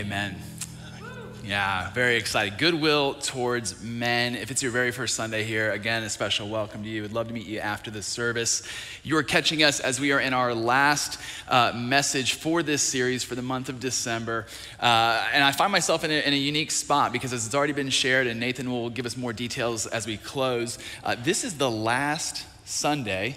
[0.00, 0.34] Amen.
[1.44, 2.56] Yeah, very excited.
[2.56, 4.34] Goodwill towards men.
[4.34, 7.02] If it's your very first Sunday here, again, a special welcome to you.
[7.02, 8.62] Would love to meet you after the service.
[9.02, 13.22] You are catching us as we are in our last uh, message for this series
[13.22, 14.46] for the month of December.
[14.80, 17.74] Uh, and I find myself in a, in a, unique spot because, as it's already
[17.74, 21.58] been shared, and Nathan will give us more details as we close, uh, this is
[21.58, 23.36] the last Sunday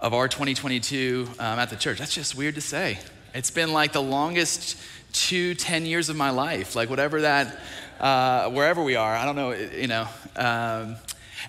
[0.00, 2.00] of our 2022 um, at the church.
[2.00, 2.98] That's just weird to say.
[3.32, 4.76] It's been like the longest
[5.14, 7.58] two, 10 years of my life, like whatever that,
[8.00, 10.06] uh, wherever we are, I don't know, you know.
[10.36, 10.96] Um,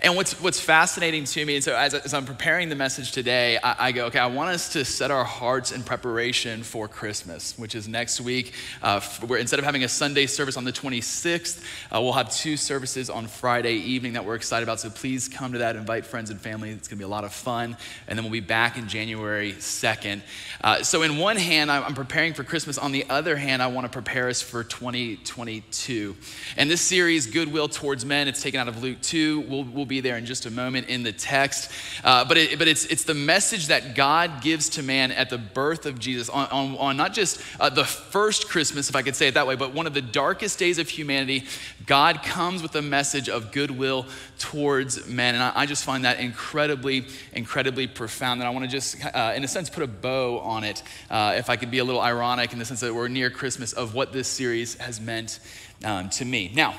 [0.02, 3.58] and what's, what's fascinating to me, and so as, as I'm preparing the message today,
[3.64, 7.58] I, I, go, okay, I want us to set our hearts in preparation for Christmas,
[7.58, 8.54] which is next week.
[8.82, 11.64] Uh, where instead of having a Sunday service on the 26th,
[11.94, 14.80] uh, we'll have two services on Friday evening that we're excited about.
[14.80, 16.72] So please come to that, invite friends and family.
[16.72, 17.78] It's going to be a lot of fun.
[18.08, 20.22] And then we'll be back in January 2nd.
[20.62, 22.78] Uh, so, in one hand, I'm preparing for Christmas.
[22.78, 26.16] On the other hand, I want to prepare us for 2022.
[26.58, 29.42] And this series, Goodwill Towards Men, it's taken out of Luke 2.
[29.42, 31.72] We'll, we'll will be there in just a moment in the text.
[32.04, 35.38] Uh, but it, but it's, it's the message that God gives to man at the
[35.38, 39.16] birth of Jesus on, on, on not just uh, the first Christmas, if I could
[39.16, 41.44] say it that way, but one of the darkest days of humanity.
[41.86, 44.08] God comes with a message of goodwill
[44.40, 45.36] towards men.
[45.36, 48.42] And I, I just find that incredibly, incredibly profound.
[48.42, 51.36] And I want to just, uh, in a sense, put a bow on it, uh,
[51.38, 53.94] if I could be a little ironic in the sense that we're near Christmas, of
[53.94, 55.40] what this series has meant
[55.84, 56.52] um, to me.
[56.56, 56.74] Now,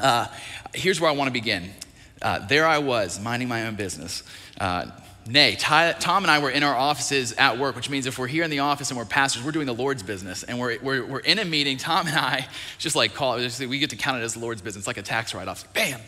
[0.00, 0.26] uh,
[0.74, 1.70] here's where I want to begin.
[2.22, 4.22] Uh, there I was, minding my own business.
[4.60, 4.86] Uh,
[5.26, 8.26] nay, Ty, Tom and I were in our offices at work, which means if we're
[8.26, 10.42] here in the office and we're pastors, we're doing the Lord's business.
[10.42, 12.46] And we're, we're, we're in a meeting, Tom and I,
[12.78, 15.02] just like call it, we get to count it as the Lord's business, like a
[15.02, 15.72] tax write off.
[15.72, 16.00] Bam!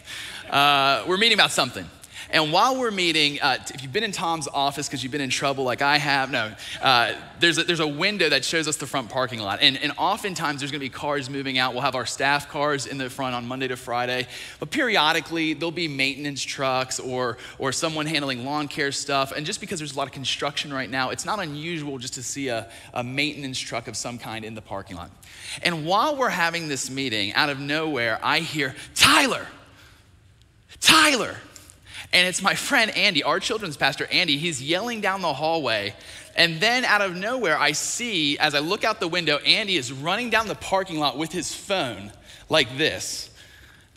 [0.51, 1.87] Uh, we're meeting about something.
[2.33, 5.29] And while we're meeting, uh, if you've been in Tom's office because you've been in
[5.29, 8.87] trouble like I have, no, uh, there's, a, there's a window that shows us the
[8.87, 9.59] front parking lot.
[9.61, 11.75] And, and oftentimes there's gonna be cars moving out.
[11.75, 14.27] We'll have our staff cars in the front on Monday to Friday.
[14.61, 19.33] But periodically there'll be maintenance trucks or, or someone handling lawn care stuff.
[19.33, 22.23] And just because there's a lot of construction right now, it's not unusual just to
[22.23, 25.11] see a, a maintenance truck of some kind in the parking lot.
[25.63, 29.47] And while we're having this meeting, out of nowhere, I hear, Tyler,
[30.81, 31.37] Tyler.
[32.13, 34.37] And it's my friend Andy, our children's pastor, Andy.
[34.37, 35.95] He's yelling down the hallway.
[36.35, 39.93] And then out of nowhere, I see, as I look out the window, Andy is
[39.93, 42.13] running down the parking lot with his phone
[42.49, 43.29] like this.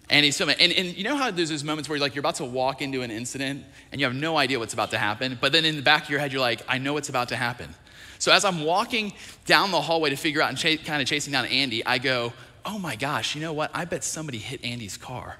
[0.09, 0.57] And he's filming.
[0.59, 2.81] And, and you know how there's those moments where you're like you're about to walk
[2.81, 5.77] into an incident and you have no idea what's about to happen, but then in
[5.77, 7.73] the back of your head, you're like, I know what's about to happen.
[8.19, 9.13] So as I'm walking
[9.45, 12.33] down the hallway to figure out and ch- kind of chasing down Andy, I go,
[12.65, 13.71] oh my gosh, you know what?
[13.73, 15.37] I bet somebody hit Andy's car.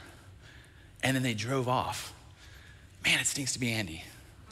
[1.03, 2.14] And then they drove off
[3.05, 4.03] man, it stinks to be Andy.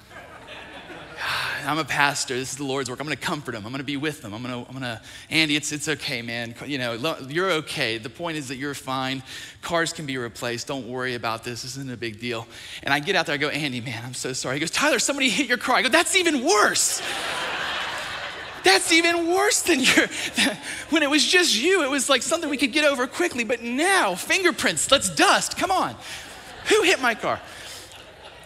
[1.66, 2.36] I'm a pastor.
[2.36, 3.00] This is the Lord's work.
[3.00, 3.66] I'm going to comfort him.
[3.66, 4.34] I'm going to be with him.
[4.34, 6.54] I'm going to, I'm going to, Andy, it's, it's okay, man.
[6.66, 7.98] You know, you're okay.
[7.98, 9.24] The point is that you're fine.
[9.62, 10.68] Cars can be replaced.
[10.68, 11.64] Don't worry about this.
[11.64, 12.48] This isn't a big deal.
[12.84, 13.34] And I get out there.
[13.34, 14.58] I go, Andy, man, I'm so sorry.
[14.58, 15.78] He goes, Tyler, somebody hit your car.
[15.78, 17.02] I go, that's even worse.
[18.64, 20.08] That's even worse than your,
[20.90, 23.44] when it was just you, it was like something we could get over quickly.
[23.44, 25.58] But now, fingerprints, let's dust.
[25.58, 25.96] Come on.
[26.70, 27.42] Who hit my car?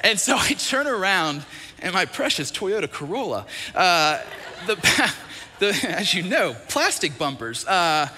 [0.01, 1.45] And so I turn around,
[1.79, 4.21] and my precious Toyota Corolla, uh,
[4.65, 4.75] the,
[5.59, 7.65] the, as you know, plastic bumpers.
[7.65, 8.09] Uh,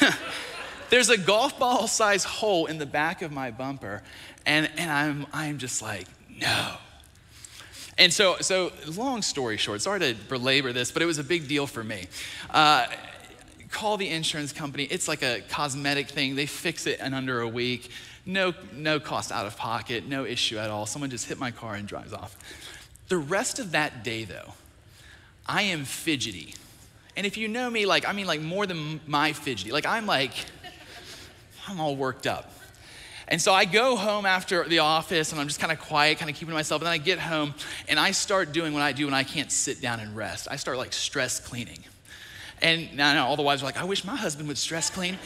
[0.90, 4.02] there's a golf ball size hole in the back of my bumper,
[4.46, 6.06] and, and I'm, I'm just like,
[6.40, 6.74] no.
[7.98, 11.46] And so, so, long story short, sorry to belabor this, but it was a big
[11.46, 12.06] deal for me.
[12.50, 12.86] Uh,
[13.70, 14.84] call the insurance company.
[14.84, 16.34] It's like a cosmetic thing.
[16.34, 17.90] They fix it in under a week.
[18.24, 20.86] No, no cost out of pocket, no issue at all.
[20.86, 22.36] Someone just hit my car and drives off.
[23.08, 24.54] The rest of that day, though,
[25.46, 26.54] I am fidgety.
[27.16, 29.72] And if you know me, like, I mean, like, more than my fidgety.
[29.72, 30.32] Like, I'm like,
[31.68, 32.52] I'm all worked up.
[33.28, 36.30] And so I go home after the office and I'm just kind of quiet, kind
[36.30, 36.82] of keeping to myself.
[36.82, 37.54] And then I get home
[37.88, 40.48] and I start doing what I do when I can't sit down and rest.
[40.50, 41.78] I start like stress cleaning.
[42.60, 45.18] And now, now all the wives are like, I wish my husband would stress clean.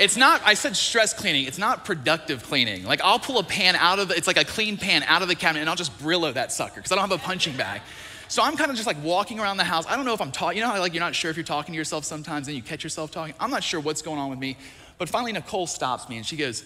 [0.00, 2.84] It's not, I said stress cleaning, it's not productive cleaning.
[2.84, 5.28] Like I'll pull a pan out of the, it's like a clean pan out of
[5.28, 7.82] the cabinet and I'll just Brillo that sucker because I don't have a punching bag.
[8.28, 9.86] So I'm kind of just like walking around the house.
[9.86, 11.44] I don't know if I'm talking, you know how like you're not sure if you're
[11.44, 13.34] talking to yourself sometimes and you catch yourself talking?
[13.38, 14.56] I'm not sure what's going on with me.
[14.96, 16.64] But finally Nicole stops me and she goes,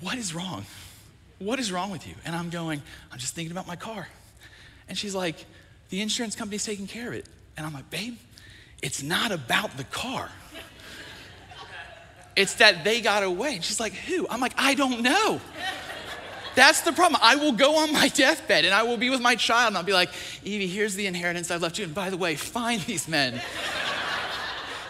[0.00, 0.66] What is wrong?
[1.40, 2.14] What is wrong with you?
[2.24, 4.06] And I'm going, I'm just thinking about my car.
[4.88, 5.46] And she's like,
[5.88, 7.26] The insurance company's taking care of it.
[7.56, 8.16] And I'm like, Babe,
[8.82, 10.30] it's not about the car.
[12.36, 13.56] It's that they got away.
[13.56, 14.26] And she's like, Who?
[14.28, 15.40] I'm like, I don't know.
[16.54, 17.20] That's the problem.
[17.22, 19.84] I will go on my deathbed and I will be with my child and I'll
[19.84, 20.10] be like,
[20.42, 21.84] Evie, here's the inheritance I've left you.
[21.84, 23.40] And by the way, find these men.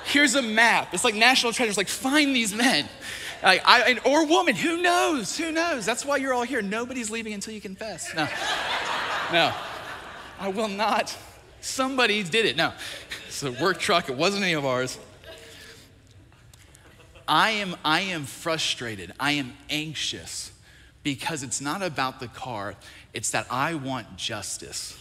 [0.07, 0.95] Here's a map.
[0.95, 1.77] It's like national treasures.
[1.77, 2.89] Like, find these men.
[3.43, 4.55] Like, I, or woman.
[4.55, 5.37] Who knows?
[5.37, 5.85] Who knows?
[5.85, 6.63] That's why you're all here.
[6.63, 8.15] Nobody's leaving until you confess.
[8.15, 8.29] No.
[9.33, 9.53] No.
[10.39, 11.17] I will not.
[11.61, 12.57] Somebody did it.
[12.57, 12.73] No.
[13.27, 14.09] It's a work truck.
[14.09, 14.99] It wasn't any of ours.
[17.29, 19.13] I am, I am frustrated.
[19.19, 20.53] I am anxious
[21.03, 22.75] because it's not about the car,
[23.15, 24.99] it's that I want justice.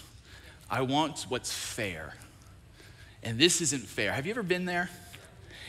[0.69, 2.13] I want what's fair.
[3.24, 4.12] And this isn't fair.
[4.12, 4.89] Have you ever been there?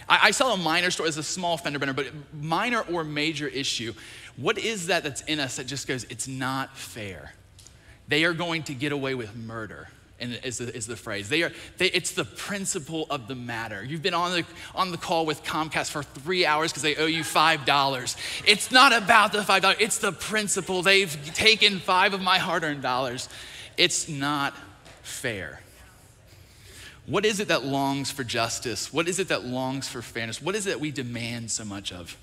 [0.08, 3.48] I, I saw a minor story as a small fender bender, but minor or major
[3.48, 3.94] issue.
[4.36, 7.32] What is that that's in us that just goes, it's not fair?
[8.08, 11.28] They are going to get away with murder and is the, is the phrase.
[11.28, 13.84] They are, they, it's the principle of the matter.
[13.84, 17.06] You've been on the, on the call with Comcast for three hours because they owe
[17.06, 18.16] you $5.
[18.46, 20.82] It's not about the $5, it's the principle.
[20.82, 23.28] They've taken five of my hard earned dollars.
[23.76, 24.54] It's not
[25.02, 25.60] fair.
[27.06, 28.92] What is it that longs for justice?
[28.92, 30.42] What is it that longs for fairness?
[30.42, 32.16] What is it that we demand so much of?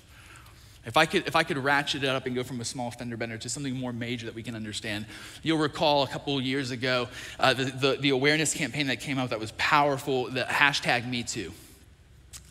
[0.86, 3.16] If I, could, if I could ratchet it up and go from a small fender
[3.16, 5.06] bender to something more major that we can understand,
[5.42, 7.08] you'll recall a couple years ago
[7.40, 11.52] uh, the, the, the, awareness campaign that came out that was powerful, the hashtag MeToo.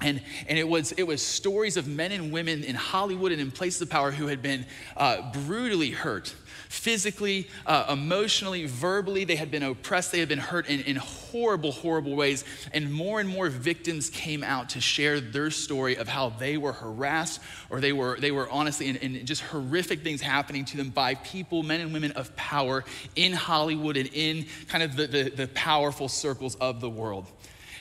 [0.02, 3.52] And, and it, was, it was stories of men and women in Hollywood and in
[3.52, 4.66] places of power who had been
[4.98, 6.34] uh, brutally hurt
[6.74, 9.26] physically, uh, emotionally, verbally.
[9.26, 12.44] They had been oppressed, they had been hurt in, in horrible, horrible ways.
[12.74, 16.74] And more and more victims came out to share their story of how they were
[16.74, 20.90] harassed or they were, they were honestly in, in just horrific things happening to them
[20.90, 22.84] by people, men and women of power
[23.16, 27.28] in Hollywood and in kind of the, the, the powerful circles of the world.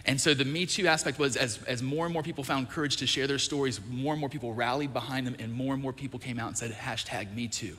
[0.05, 2.99] And so the Me Too aspect was as, as more and more people found courage
[2.99, 5.95] to share their stories, more and more people rallied behind them, and more and more
[5.95, 7.79] people came out and said, hashtag Me Too.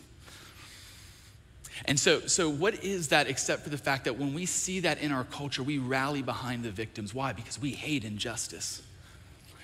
[1.85, 5.01] And so, so, what is that except for the fact that when we see that
[5.01, 7.13] in our culture, we rally behind the victims?
[7.13, 7.33] Why?
[7.33, 8.81] Because we hate injustice.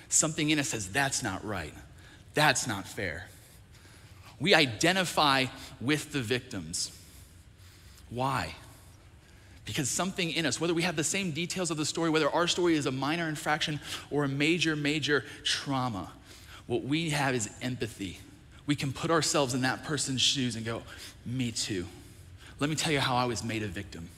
[0.08, 1.72] Something in us says, that's not right,
[2.34, 3.26] that's not fair.
[4.38, 5.46] We identify
[5.80, 6.90] with the victims.
[8.10, 8.54] Why?
[9.64, 12.48] Because something in us, whether we have the same details of the story, whether our
[12.48, 13.78] story is a minor infraction
[14.10, 16.10] or a major, major trauma,
[16.66, 18.18] what we have is empathy.
[18.66, 20.82] We can put ourselves in that person's shoes and go,
[21.24, 21.86] me too.
[22.60, 24.08] Let me tell you how I was made a victim.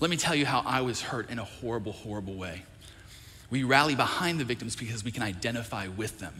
[0.00, 2.62] Let me tell you how I was hurt in a horrible, horrible way.
[3.50, 6.32] We rally behind the victims because we can identify with them.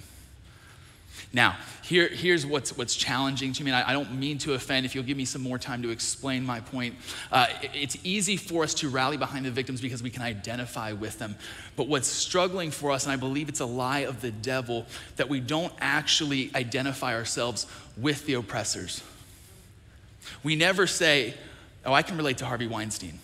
[1.33, 4.85] Now, here, here's what's, what's challenging to me, and I, I, don't mean to offend
[4.85, 6.95] if you'll give me some more time to explain my point.
[7.31, 10.93] Uh, it, it's easy for us to rally behind the victims because we can identify
[10.93, 11.37] with them.
[11.77, 14.87] But what's struggling for us, and I believe it's a lie of the devil,
[15.17, 17.67] that we don't actually identify ourselves
[17.97, 19.03] with the oppressors.
[20.43, 21.35] We never say,
[21.85, 23.19] oh, I can relate to Harvey Weinstein.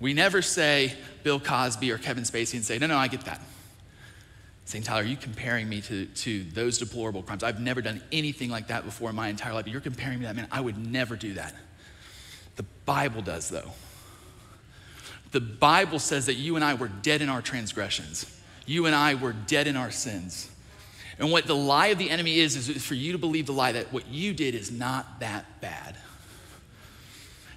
[0.00, 3.40] We never say Bill Cosby or Kevin Spacey and say, no, no, I get that.
[4.66, 7.42] Saying, Tyler, are you comparing me to, to those deplorable crimes?
[7.42, 9.68] I've never done anything like that before in my entire life.
[9.68, 10.48] You're comparing me to that man.
[10.50, 11.54] I would never do that.
[12.56, 13.72] The Bible does, though.
[15.32, 18.24] The Bible says that you and I were dead in our transgressions.
[18.66, 20.50] You and I were dead in our sins.
[21.18, 23.72] And what the lie of the enemy is, is for you to believe the lie
[23.72, 25.96] that what you did is not that bad.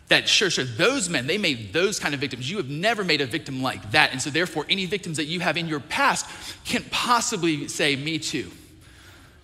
[0.09, 2.49] That sure, sure, those men, they made those kind of victims.
[2.49, 4.11] You have never made a victim like that.
[4.13, 6.25] And so, therefore, any victims that you have in your past
[6.63, 8.51] can't possibly say, Me too.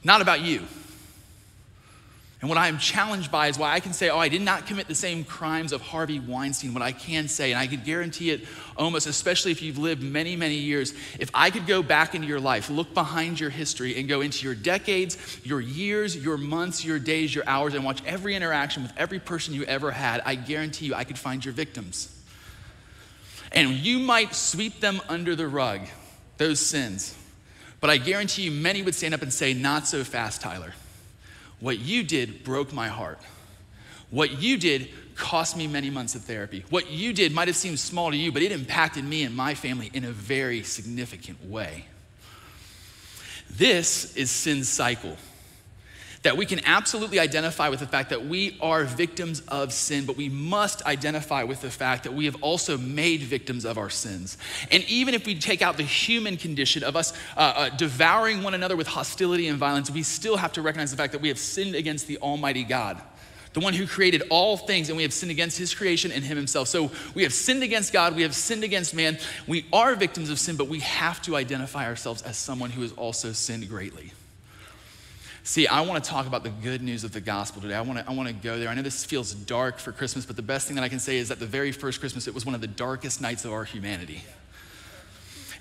[0.03, 0.61] Not about you.
[2.43, 4.67] And what I am challenged by is why I can say, oh, I did not
[4.67, 6.73] commit the same crimes of Harvey Weinstein.
[6.73, 8.41] What I can say, and I could guarantee it
[8.75, 12.41] almost, especially if you've lived many, many years, if I could go back into your
[12.41, 16.99] life, look behind your history, and go into your decades, your years, your months, your
[16.99, 20.87] days, your hours, and watch every interaction with every person you ever had, I guarantee
[20.87, 22.13] you I could find your victims.
[23.53, 25.79] And you might sweep them under the rug,
[26.35, 27.17] those sins.
[27.79, 30.73] But I guarantee you many would stand up and say, Not so fast, Tyler.
[31.63, 33.19] What you did broke my heart.
[34.09, 36.65] What you did cost me many months of therapy.
[36.69, 39.53] What you did might have seemed small to you, but it impacted me and my
[39.53, 41.85] family in a very significant way.
[43.49, 45.15] This is sin's cycle
[46.23, 50.17] that we can absolutely identify with the fact that we are victims of sin, but
[50.17, 54.37] we must identify with the fact that we have also made victims of our sins.
[54.71, 58.53] And even if we take out the human condition of us uh, uh, devouring one
[58.53, 61.39] another with hostility and violence, we still have to recognize the fact that we have
[61.39, 63.01] sinned against the Almighty God
[63.53, 66.35] the one who created all things, and we have sinned against his creation and him
[66.35, 66.67] himself.
[66.67, 69.19] So we have sinned against God, we have sinned against man.
[69.47, 72.93] We are victims of sin, but we have to identify ourselves as someone who has
[72.93, 74.11] also sinned greatly.
[75.45, 77.75] See, I want to talk about the good news of the gospel today.
[77.75, 78.69] I want to, I want to go there.
[78.69, 81.17] I know this feels dark for Christmas, but the best thing that I can say
[81.17, 83.65] is that the very first Christmas, it was one of the darkest nights of our
[83.65, 84.23] humanity.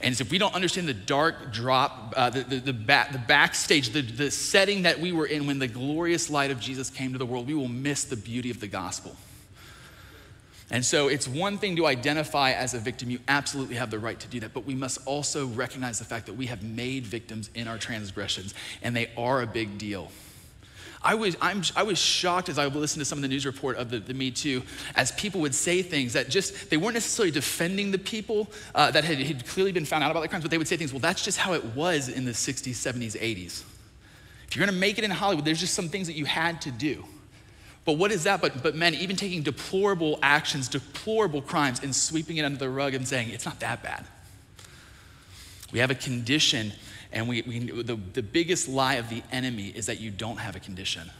[0.01, 3.91] And if we don't understand the dark drop, uh, the, the, the, back, the backstage,
[3.91, 7.19] the, the setting that we were in when the glorious light of Jesus came to
[7.19, 9.17] the world, we will miss the beauty of the gospel.
[10.73, 13.11] And so it's one thing to identify as a victim.
[13.11, 14.55] You absolutely have the right to do that.
[14.55, 18.55] But we must also recognize the fact that we have made victims in our transgressions,
[18.83, 20.11] and they are a big deal.
[21.05, 23.77] I was, I'm, I was shocked as I listened to some of the news report
[23.77, 24.63] of the, the Me Too,
[24.95, 29.05] as people would say things that just, they weren't necessarily defending the people uh, that
[29.05, 31.01] had, had clearly been found out about the crimes, but they would say things, well,
[31.01, 33.65] that's just how it was in the 60s, 70s, 80s.
[34.47, 36.71] If you're gonna make it in Hollywood, there's just some things that you had to
[36.71, 37.05] do.
[37.85, 38.41] But what is that?
[38.41, 42.95] But, but men, even taking deplorable actions, deplorable crimes, and sweeping it under the rug
[42.95, 44.05] and saying, it's not that bad.
[45.73, 46.73] We have a condition
[47.13, 50.57] and we, we, the, the biggest lie of the enemy is that you don't have
[50.57, 51.11] a condition.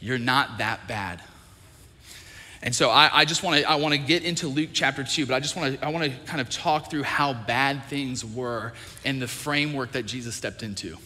[0.00, 1.20] You're not that bad.
[2.62, 5.26] And so I, I just want to I want to get into Luke chapter two,
[5.26, 8.24] but I just want to I want to kind of talk through how bad things
[8.24, 8.72] were
[9.04, 10.96] and the framework that Jesus stepped into.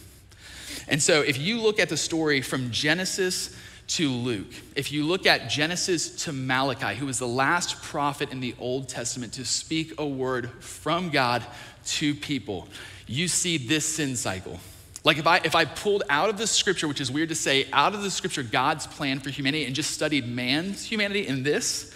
[0.87, 3.55] And so if you look at the story from Genesis
[3.93, 8.39] to Luke, if you look at Genesis to Malachi, who was the last prophet in
[8.39, 11.43] the Old Testament to speak a word from God
[11.85, 12.67] to people,
[13.05, 14.59] you see this sin cycle.
[15.03, 17.67] Like if I if I pulled out of the scripture, which is weird to say,
[17.71, 21.93] out of the scripture God's plan for humanity and just studied man's humanity in this,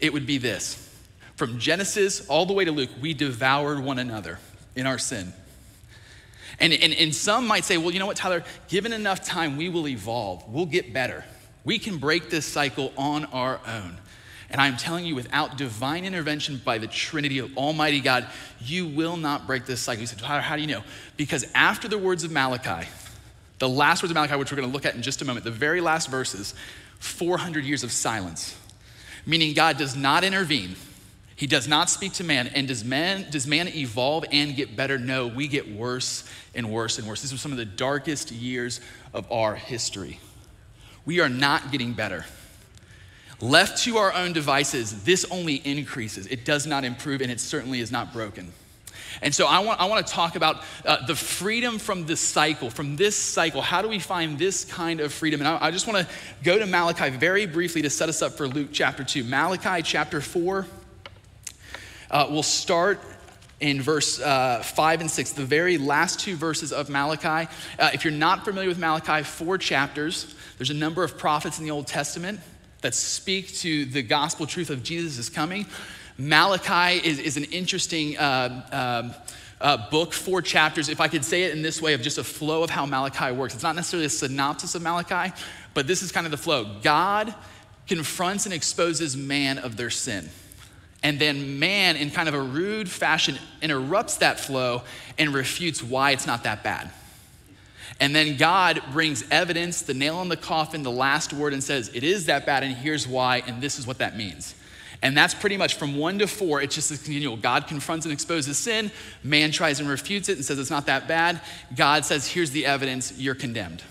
[0.00, 0.80] it would be this.
[1.36, 4.38] From Genesis all the way to Luke, we devoured one another
[4.76, 5.32] in our sin.
[6.60, 9.68] And, and, and some might say, well, you know what, Tyler, given enough time, we
[9.68, 10.48] will evolve.
[10.48, 11.24] We'll get better.
[11.64, 13.96] We can break this cycle on our own.
[14.50, 18.26] And I'm telling you, without divine intervention by the Trinity of Almighty God,
[18.60, 20.02] you will not break this cycle.
[20.02, 20.84] You said, how, how do you know?
[21.16, 22.88] Because after the words of Malachi,
[23.58, 25.44] the last words of Malachi, which we're going to look at in just a moment,
[25.44, 26.54] the very last verses,
[26.98, 28.56] 400 years of silence,
[29.26, 30.76] meaning God does not intervene.
[31.36, 32.46] He does not speak to man.
[32.48, 34.98] And does man, does man evolve and get better?
[34.98, 37.22] No, we get worse and worse and worse.
[37.22, 38.80] These are some of the darkest years
[39.12, 40.20] of our history.
[41.06, 42.24] We are not getting better.
[43.40, 46.26] Left to our own devices, this only increases.
[46.28, 48.52] It does not improve, and it certainly is not broken.
[49.22, 52.70] And so I want, I want to talk about uh, the freedom from this cycle,
[52.70, 53.62] from this cycle.
[53.62, 55.40] How do we find this kind of freedom?
[55.40, 58.32] And I, I just want to go to Malachi very briefly to set us up
[58.32, 59.24] for Luke chapter 2.
[59.24, 60.66] Malachi chapter 4,
[62.10, 63.00] uh, we'll start
[63.60, 67.48] in verse uh, 5 and 6, the very last two verses of Malachi.
[67.78, 71.64] Uh, if you're not familiar with Malachi, four chapters, there's a number of prophets in
[71.64, 72.40] the Old Testament
[72.80, 75.66] that speak to the gospel truth of Jesus is coming.
[76.18, 79.14] Malachi is, is an interesting uh, um,
[79.60, 80.88] uh, book, four chapters.
[80.88, 83.32] If I could say it in this way of just a flow of how Malachi
[83.32, 85.34] works, it's not necessarily a synopsis of Malachi,
[85.72, 86.76] but this is kind of the flow.
[86.82, 87.34] God
[87.88, 90.28] confronts and exposes man of their sin.
[91.02, 94.82] And then man, in kind of a rude fashion, interrupts that flow
[95.18, 96.90] and refutes why it's not that bad.
[98.00, 101.90] And then God brings evidence, the nail in the coffin, the last word, and says,
[101.94, 104.54] It is that bad, and here's why, and this is what that means.
[105.00, 107.36] And that's pretty much from one to four, it's just a continual.
[107.36, 108.90] God confronts and exposes sin,
[109.22, 111.40] man tries and refutes it and says it's not that bad.
[111.76, 113.82] God says, Here's the evidence, you're condemned.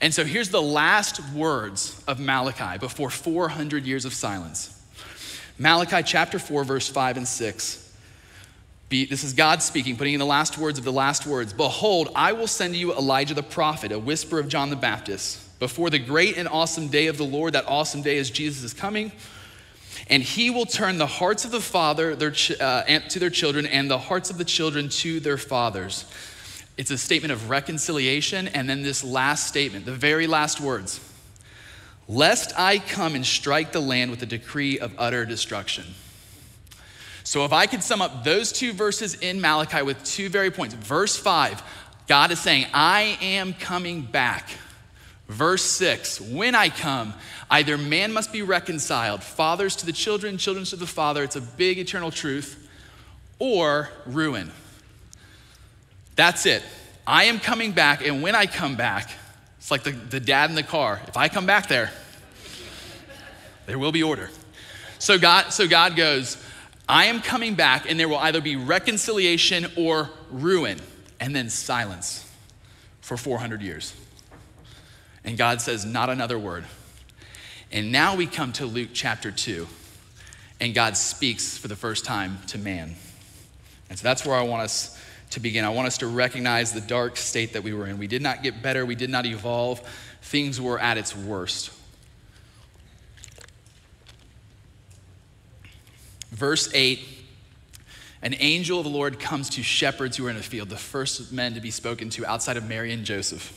[0.00, 4.74] And so here's the last words of Malachi before 400 years of silence.
[5.58, 7.87] Malachi chapter 4, verse 5 and 6.
[8.88, 11.52] Be, this is God speaking, putting in the last words of the last words.
[11.52, 15.90] Behold, I will send you Elijah the prophet, a whisper of John the Baptist, before
[15.90, 17.52] the great and awesome day of the Lord.
[17.52, 19.12] That awesome day is Jesus is coming.
[20.08, 23.90] And he will turn the hearts of the father their uh, to their children and
[23.90, 26.06] the hearts of the children to their fathers.
[26.78, 28.48] It's a statement of reconciliation.
[28.48, 31.00] And then this last statement, the very last words
[32.08, 35.84] Lest I come and strike the land with a decree of utter destruction.
[37.28, 40.74] So, if I could sum up those two verses in Malachi with two very points.
[40.74, 41.62] Verse 5,
[42.06, 44.48] God is saying, I am coming back.
[45.28, 47.12] Verse 6, when I come,
[47.50, 51.42] either man must be reconciled, fathers to the children, children to the father, it's a
[51.42, 52.66] big eternal truth,
[53.38, 54.50] or ruin.
[56.16, 56.62] That's it.
[57.06, 59.10] I am coming back, and when I come back,
[59.58, 60.98] it's like the, the dad in the car.
[61.08, 61.92] If I come back there,
[63.66, 64.30] there will be order.
[64.98, 66.42] So God, so God goes,
[66.88, 70.78] I am coming back, and there will either be reconciliation or ruin,
[71.20, 72.30] and then silence
[73.00, 73.94] for 400 years.
[75.24, 76.64] And God says, Not another word.
[77.70, 79.66] And now we come to Luke chapter 2,
[80.60, 82.94] and God speaks for the first time to man.
[83.90, 84.98] And so that's where I want us
[85.30, 85.66] to begin.
[85.66, 87.98] I want us to recognize the dark state that we were in.
[87.98, 89.82] We did not get better, we did not evolve,
[90.22, 91.70] things were at its worst.
[96.30, 97.00] Verse 8
[98.22, 101.32] an angel of the Lord comes to shepherds who are in a field, the first
[101.32, 103.52] men to be spoken to outside of Mary and Joseph.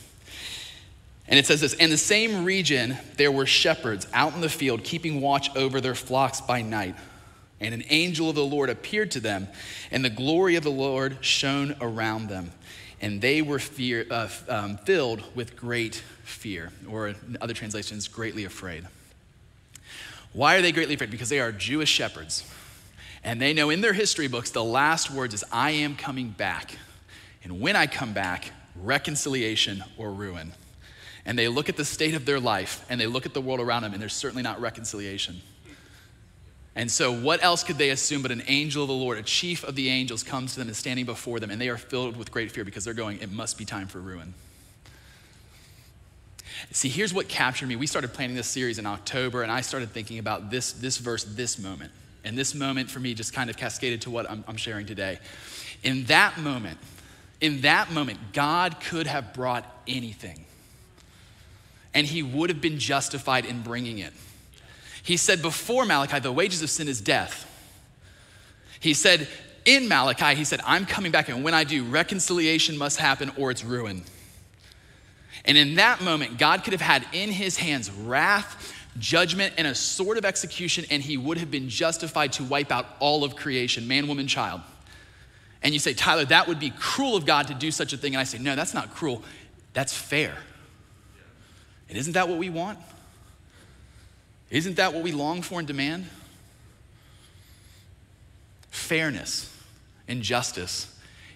[1.26, 4.84] And it says this In the same region, there were shepherds out in the field,
[4.84, 6.94] keeping watch over their flocks by night.
[7.60, 9.48] And an angel of the Lord appeared to them,
[9.90, 12.52] and the glory of the Lord shone around them.
[13.00, 18.44] And they were fear, uh, um, filled with great fear, or in other translations, greatly
[18.44, 18.86] afraid.
[20.32, 21.10] Why are they greatly afraid?
[21.10, 22.44] Because they are Jewish shepherds.
[23.24, 26.76] And they know in their history books, the last words is, I am coming back.
[27.44, 30.52] And when I come back, reconciliation or ruin.
[31.24, 33.60] And they look at the state of their life and they look at the world
[33.60, 35.40] around them, and there's certainly not reconciliation.
[36.74, 39.62] And so, what else could they assume but an angel of the Lord, a chief
[39.62, 42.32] of the angels, comes to them and standing before them, and they are filled with
[42.32, 44.32] great fear because they're going, It must be time for ruin.
[46.70, 47.76] See, here's what captured me.
[47.76, 51.24] We started planning this series in October, and I started thinking about this, this verse,
[51.24, 51.92] this moment.
[52.24, 55.18] And this moment for me just kind of cascaded to what I'm, I'm sharing today.
[55.82, 56.78] In that moment,
[57.40, 60.44] in that moment, God could have brought anything,
[61.92, 64.12] and he would have been justified in bringing it.
[65.02, 67.48] He said before Malachi, the wages of sin is death.
[68.78, 69.26] He said
[69.64, 73.50] in Malachi, he said, I'm coming back, and when I do, reconciliation must happen or
[73.50, 74.04] it's ruin.
[75.44, 79.74] And in that moment, God could have had in his hands wrath, judgment, and a
[79.74, 83.88] sword of execution, and he would have been justified to wipe out all of creation
[83.88, 84.60] man, woman, child.
[85.62, 88.14] And you say, Tyler, that would be cruel of God to do such a thing.
[88.14, 89.22] And I say, no, that's not cruel.
[89.74, 90.34] That's fair.
[91.88, 92.78] And isn't that what we want?
[94.50, 96.06] Isn't that what we long for and demand?
[98.70, 99.54] Fairness
[100.08, 100.94] and justice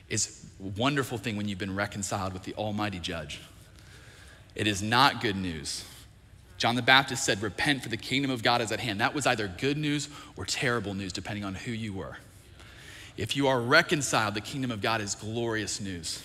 [0.08, 3.40] is a wonderful thing when you've been reconciled with the Almighty Judge.
[4.54, 5.84] It is not good news.
[6.58, 9.00] John the Baptist said, Repent, for the kingdom of God is at hand.
[9.00, 12.18] That was either good news or terrible news, depending on who you were.
[13.16, 16.22] If you are reconciled, the kingdom of God is glorious news.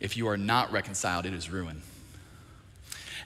[0.00, 1.82] If you are not reconciled, it is ruin.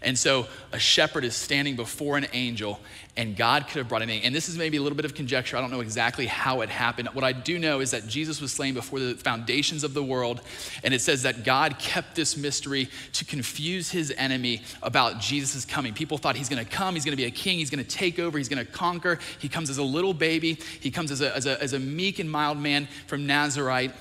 [0.04, 2.80] And so a shepherd is standing before an angel,
[3.16, 4.26] and God could have brought an angel.
[4.26, 5.56] And this is maybe a little bit of conjecture.
[5.56, 7.08] I don't know exactly how it happened.
[7.08, 10.40] What I do know is that Jesus was slain before the foundations of the world,
[10.82, 15.92] and it says that God kept this mystery to confuse his enemy about Jesus' coming.
[15.94, 17.90] People thought he's going to come, he's going to be a king, he's going to
[17.90, 19.18] take over, he's going to conquer.
[19.38, 22.18] He comes as a little baby, he comes as a, as a, as a meek
[22.18, 23.92] and mild man from Nazarite,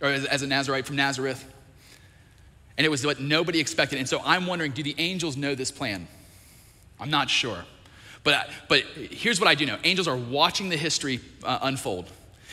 [0.00, 1.51] or as, as a Nazarite from Nazareth.
[2.78, 3.98] And it was what nobody expected.
[3.98, 6.08] And so I'm wondering do the angels know this plan?
[7.00, 7.64] I'm not sure.
[8.24, 12.08] But, but here's what I do know angels are watching the history uh, unfold.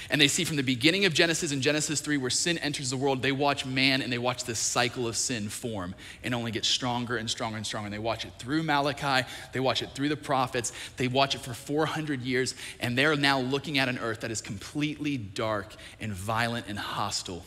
[0.09, 2.97] And they see from the beginning of Genesis and Genesis 3, where sin enters the
[2.97, 6.65] world, they watch man and they watch this cycle of sin form and only get
[6.65, 7.87] stronger and stronger and stronger.
[7.87, 11.41] And they watch it through Malachi, they watch it through the prophets, they watch it
[11.41, 16.13] for 400 years, and they're now looking at an earth that is completely dark and
[16.13, 17.45] violent and hostile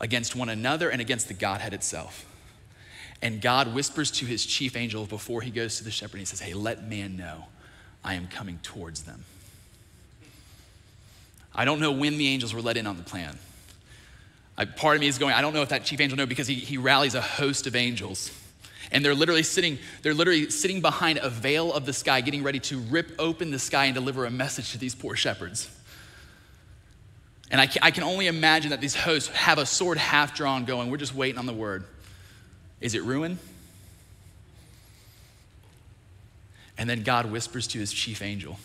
[0.00, 2.26] against one another and against the Godhead itself.
[3.22, 6.26] And God whispers to his chief angel before he goes to the shepherd, and he
[6.26, 7.46] says, Hey, let man know
[8.04, 9.24] I am coming towards them.
[11.54, 13.38] I don't know when the angels were let in on the plan.
[14.56, 16.46] I, part of me is going, I don't know if that chief angel know because
[16.46, 18.30] he, he rallies a host of angels.
[18.92, 22.60] And they're literally sitting, they're literally sitting behind a veil of the sky, getting ready
[22.60, 25.70] to rip open the sky and deliver a message to these poor shepherds.
[27.54, 30.64] And I can, I can only imagine that these hosts have a sword half drawn
[30.64, 31.84] going, we're just waiting on the word.
[32.80, 33.38] Is it ruin?
[36.76, 38.58] And then God whispers to his chief angel,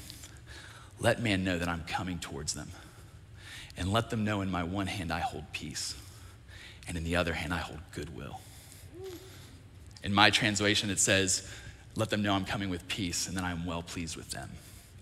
[1.00, 2.72] Let man know that I'm coming towards them.
[3.78, 5.94] And let them know in my one hand I hold peace,
[6.88, 8.42] and in the other hand I hold goodwill.
[10.04, 11.48] In my translation, it says,
[11.96, 14.50] Let them know I'm coming with peace, and then I'm well pleased with them.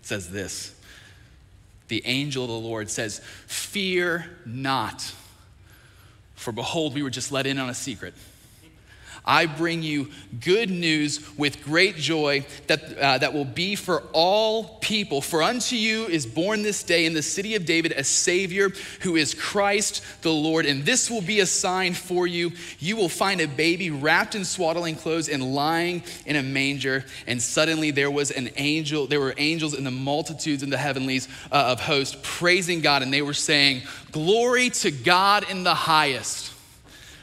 [0.02, 0.77] It says this
[1.88, 5.12] The angel of the Lord says, Fear not,
[6.34, 8.14] for behold, we were just let in on a secret.
[9.28, 10.08] I bring you
[10.40, 15.20] good news with great joy that, uh, that will be for all people.
[15.20, 18.70] For unto you is born this day in the city of David a Savior
[19.02, 20.64] who is Christ the Lord.
[20.64, 22.52] And this will be a sign for you.
[22.78, 27.04] You will find a baby wrapped in swaddling clothes and lying in a manger.
[27.26, 31.28] And suddenly there was an angel, there were angels in the multitudes in the heavenlies
[31.52, 33.02] uh, of hosts praising God.
[33.02, 36.54] And they were saying, Glory to God in the highest.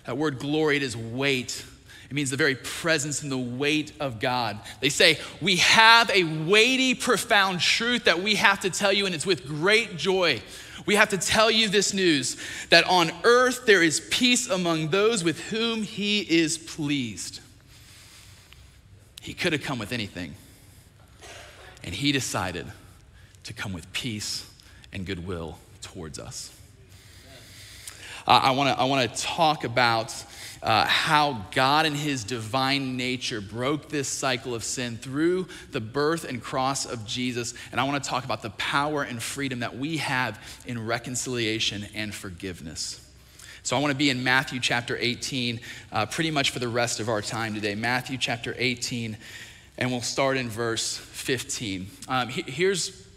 [0.05, 1.65] That word glory, it is weight
[2.09, 4.59] it means the very presence and the weight of God.
[4.79, 9.15] They say, We have a weighty, profound truth that we have to tell you, and
[9.15, 10.41] it's with great joy.
[10.85, 12.37] We have to tell you this news
[12.69, 17.39] that on earth there is peace among those with whom he is pleased.
[19.21, 20.35] He could have come with anything,
[21.83, 22.67] and he decided
[23.45, 24.47] to come with peace
[24.93, 26.55] and goodwill towards us.
[28.27, 30.13] uh, I want to I wanna talk about
[30.61, 36.23] uh, how God in his divine nature broke this cycle of sin through the birth
[36.23, 37.53] and cross of Jesus.
[37.71, 41.85] And I want to talk about the power and freedom that we have in reconciliation
[41.93, 43.01] and forgiveness.
[43.63, 45.59] So I want to be in Matthew chapter 18
[45.91, 47.73] uh, pretty much for the rest of our time today.
[47.73, 49.17] Matthew chapter 18,
[49.79, 51.87] and we'll start in verse 15.
[52.07, 53.07] Um, he, here's,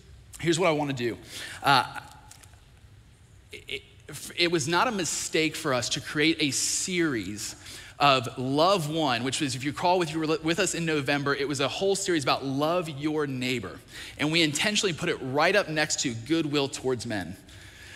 [0.40, 1.18] here's what I want to do.
[1.62, 2.00] Uh,
[3.52, 3.82] it,
[4.36, 7.56] it was not a mistake for us to create a series
[7.98, 11.34] of Love One, which was, if you recall, with, you were with us in November,
[11.34, 13.78] it was a whole series about love your neighbor.
[14.18, 17.36] And we intentionally put it right up next to goodwill towards men.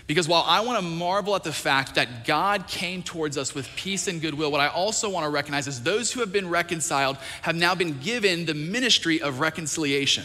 [0.08, 3.68] Because while I want to marvel at the fact that God came towards us with
[3.76, 7.16] peace and goodwill, what I also want to recognize is those who have been reconciled
[7.42, 10.24] have now been given the ministry of reconciliation.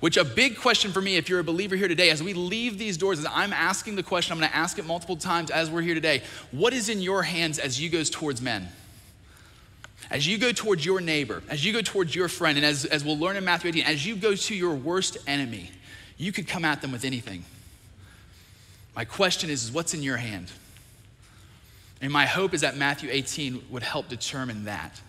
[0.00, 2.78] Which a big question for me, if you're a believer here today, as we leave
[2.78, 5.82] these doors, is I'm asking the question, I'm gonna ask it multiple times as we're
[5.82, 6.22] here today.
[6.52, 8.68] What is in your hands as you go towards men?
[10.10, 13.04] As you go towards your neighbor, as you go towards your friend, and as, as
[13.04, 15.70] we'll learn in Matthew 18, as you go to your worst enemy,
[16.16, 17.44] you could come at them with anything.
[18.94, 20.50] My question is, is what's in your hand?
[22.00, 25.00] And my hope is that Matthew 18 would help determine that.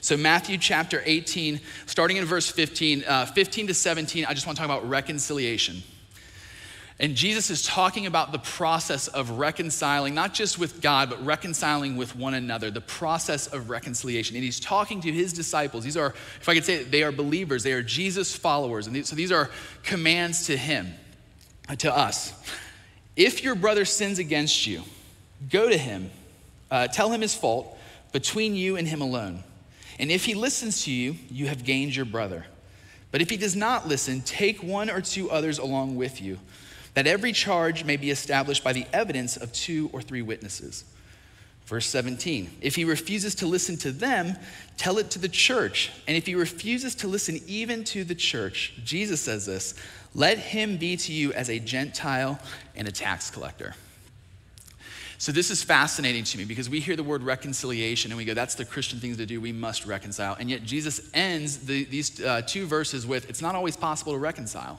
[0.00, 4.56] So, Matthew chapter 18, starting in verse 15, uh, 15 to 17, I just want
[4.56, 5.82] to talk about reconciliation.
[6.98, 11.96] And Jesus is talking about the process of reconciling, not just with God, but reconciling
[11.96, 14.34] with one another, the process of reconciliation.
[14.34, 15.84] And he's talking to his disciples.
[15.84, 18.86] These are, if I could say, they are believers, they are Jesus followers.
[18.86, 19.50] And so these are
[19.82, 20.94] commands to him,
[21.68, 22.32] uh, to us.
[23.14, 24.82] If your brother sins against you,
[25.50, 26.10] go to him,
[26.70, 27.76] uh, tell him his fault
[28.12, 29.44] between you and him alone.
[29.98, 32.46] And if he listens to you, you have gained your brother.
[33.10, 36.38] But if he does not listen, take one or two others along with you,
[36.94, 40.84] that every charge may be established by the evidence of two or three witnesses.
[41.66, 44.36] Verse 17 If he refuses to listen to them,
[44.76, 45.92] tell it to the church.
[46.06, 49.74] And if he refuses to listen even to the church, Jesus says this
[50.14, 52.38] let him be to you as a Gentile
[52.74, 53.74] and a tax collector.
[55.18, 58.34] So, this is fascinating to me because we hear the word reconciliation and we go,
[58.34, 59.40] that's the Christian thing to do.
[59.40, 60.36] We must reconcile.
[60.38, 64.18] And yet, Jesus ends the, these uh, two verses with, it's not always possible to
[64.18, 64.78] reconcile.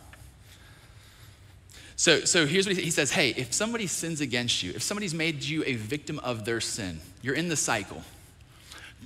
[1.95, 5.13] So, so here's what he, he says Hey, if somebody sins against you, if somebody's
[5.13, 8.03] made you a victim of their sin, you're in the cycle,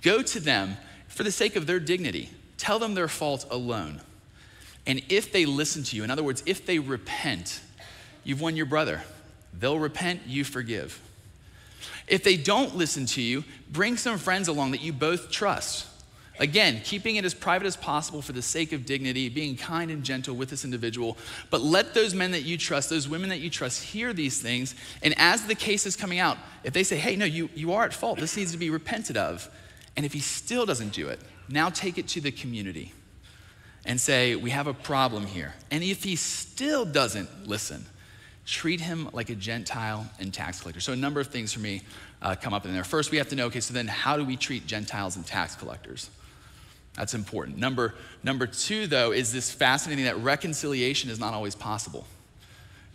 [0.01, 0.75] go to them
[1.07, 2.29] for the sake of their dignity.
[2.57, 4.01] Tell them their fault alone.
[4.85, 7.61] And if they listen to you, in other words, if they repent,
[8.23, 9.01] you've won your brother.
[9.53, 11.01] They'll repent, you forgive.
[12.11, 15.87] If they don't listen to you, bring some friends along that you both trust.
[16.39, 20.03] Again, keeping it as private as possible for the sake of dignity, being kind and
[20.03, 21.17] gentle with this individual.
[21.49, 24.75] But let those men that you trust, those women that you trust, hear these things.
[25.01, 27.85] And as the case is coming out, if they say, hey, no, you, you are
[27.85, 29.49] at fault, this needs to be repented of.
[29.95, 32.91] And if he still doesn't do it, now take it to the community
[33.85, 35.53] and say, we have a problem here.
[35.71, 37.85] And if he still doesn't listen,
[38.45, 40.81] treat him like a Gentile and tax collector.
[40.81, 41.81] So, a number of things for me
[42.21, 42.83] uh, come up in there.
[42.83, 45.55] First, we have to know okay, so then how do we treat Gentiles and tax
[45.55, 46.09] collectors?
[46.95, 47.57] That's important.
[47.57, 52.05] Number, number two, though, is this fascinating that reconciliation is not always possible.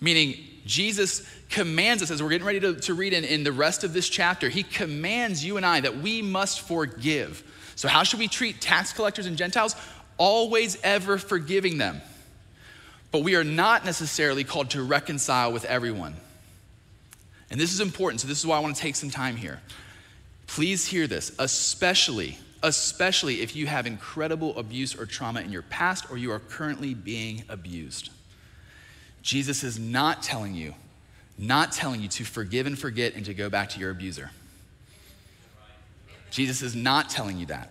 [0.01, 3.85] Meaning, Jesus commands us, as we're getting ready to, to read in, in the rest
[3.85, 7.43] of this chapter, he commands you and I that we must forgive.
[7.77, 9.75] So, how should we treat tax collectors and Gentiles?
[10.19, 12.01] Always ever forgiving them.
[13.17, 16.17] But we are not necessarily called to reconcile with everyone.
[17.51, 19.59] And this is important, so this is why I want to take some time here.
[20.47, 26.11] Please hear this, especially, especially if you have incredible abuse or trauma in your past
[26.11, 28.11] or you are currently being abused.
[29.23, 30.75] Jesus is not telling you,
[31.39, 34.31] not telling you to forgive and forget and to go back to your abuser.
[36.31, 37.71] Jesus is not telling you that.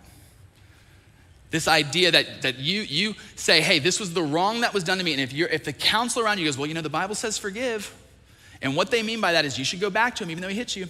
[1.50, 4.98] This idea that, that you, you say, hey, this was the wrong that was done
[4.98, 5.12] to me.
[5.12, 7.38] And if, you're, if the counselor around you goes, well, you know, the Bible says
[7.38, 7.94] forgive.
[8.62, 10.48] And what they mean by that is you should go back to him even though
[10.48, 10.88] he hits you.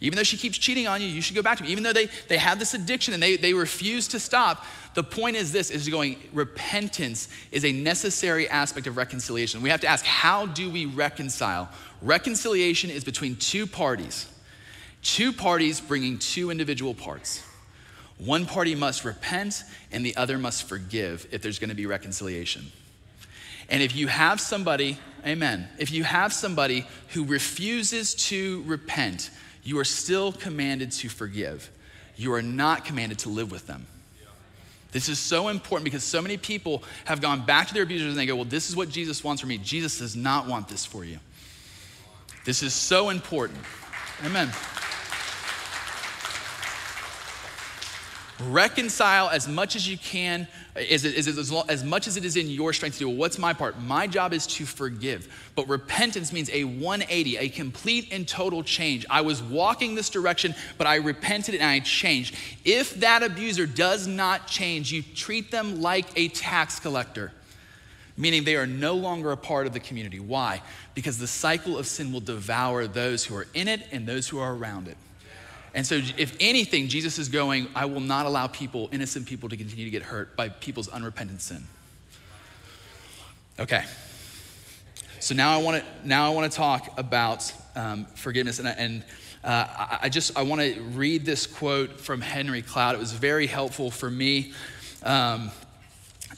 [0.00, 1.70] Even though she keeps cheating on you, you should go back to him.
[1.70, 5.34] Even though they, they have this addiction and they, they refuse to stop, the point
[5.34, 9.60] is this is going, repentance is a necessary aspect of reconciliation.
[9.60, 11.68] We have to ask, how do we reconcile?
[12.00, 14.30] Reconciliation is between two parties,
[15.02, 17.42] two parties bringing two individual parts.
[18.18, 22.72] One party must repent and the other must forgive if there's going to be reconciliation.
[23.70, 29.30] And if you have somebody, amen, if you have somebody who refuses to repent,
[29.62, 31.70] you are still commanded to forgive.
[32.16, 33.86] You are not commanded to live with them.
[34.90, 38.18] This is so important because so many people have gone back to their abusers and
[38.18, 39.58] they go, Well, this is what Jesus wants for me.
[39.58, 41.18] Jesus does not want this for you.
[42.46, 43.60] This is so important.
[44.24, 44.50] Amen.
[48.40, 50.46] Reconcile as much as you can,
[50.76, 53.08] as, as, as, as, much as it is in your strength to do.
[53.08, 53.80] What's my part?
[53.80, 55.50] My job is to forgive.
[55.56, 59.04] But repentance means a 180, a complete and total change.
[59.10, 62.36] I was walking this direction, but I repented and I changed.
[62.64, 67.32] If that abuser does not change, you treat them like a tax collector,
[68.16, 70.20] meaning they are no longer a part of the community.
[70.20, 70.62] Why?
[70.94, 74.38] Because the cycle of sin will devour those who are in it and those who
[74.38, 74.96] are around it.
[75.74, 79.56] And so, if anything, Jesus is going, I will not allow people, innocent people, to
[79.56, 81.64] continue to get hurt by people's unrepentant sin.
[83.60, 83.84] Okay.
[85.20, 89.02] So now I want to now I want to talk about um, forgiveness, and, and
[89.42, 92.94] uh, I, I, just I want to read this quote from Henry Cloud.
[92.94, 94.52] It was very helpful for me
[95.02, 95.50] um,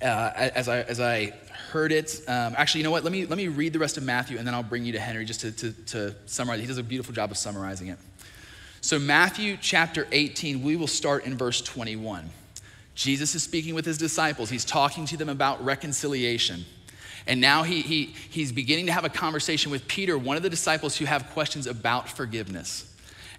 [0.03, 1.35] uh, as I as I
[1.71, 2.23] heard it.
[2.27, 3.05] Um, actually, you know what?
[3.05, 5.01] Let me let me read the rest of Matthew, and then I'll bring you to
[5.01, 6.61] Henry just to, to, to summarize.
[6.61, 7.99] He does a beautiful job of summarizing it.
[8.83, 12.31] So, Matthew chapter 18, we will start in verse 21.
[12.95, 16.64] Jesus is speaking with his disciples, he's talking to them about reconciliation.
[17.27, 20.51] And now he, he, he's beginning to have a conversation with Peter, one of the
[20.51, 22.87] disciples who have questions about forgiveness.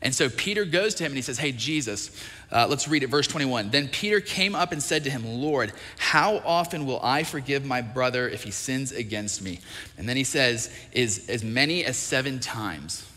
[0.04, 2.12] And so Peter goes to him and he says, Hey, Jesus,
[2.52, 3.70] uh, let's read it, verse 21.
[3.70, 7.82] Then Peter came up and said to him, Lord, how often will I forgive my
[7.82, 9.60] brother if he sins against me?
[9.98, 13.11] And then he says, Is as many as seven times.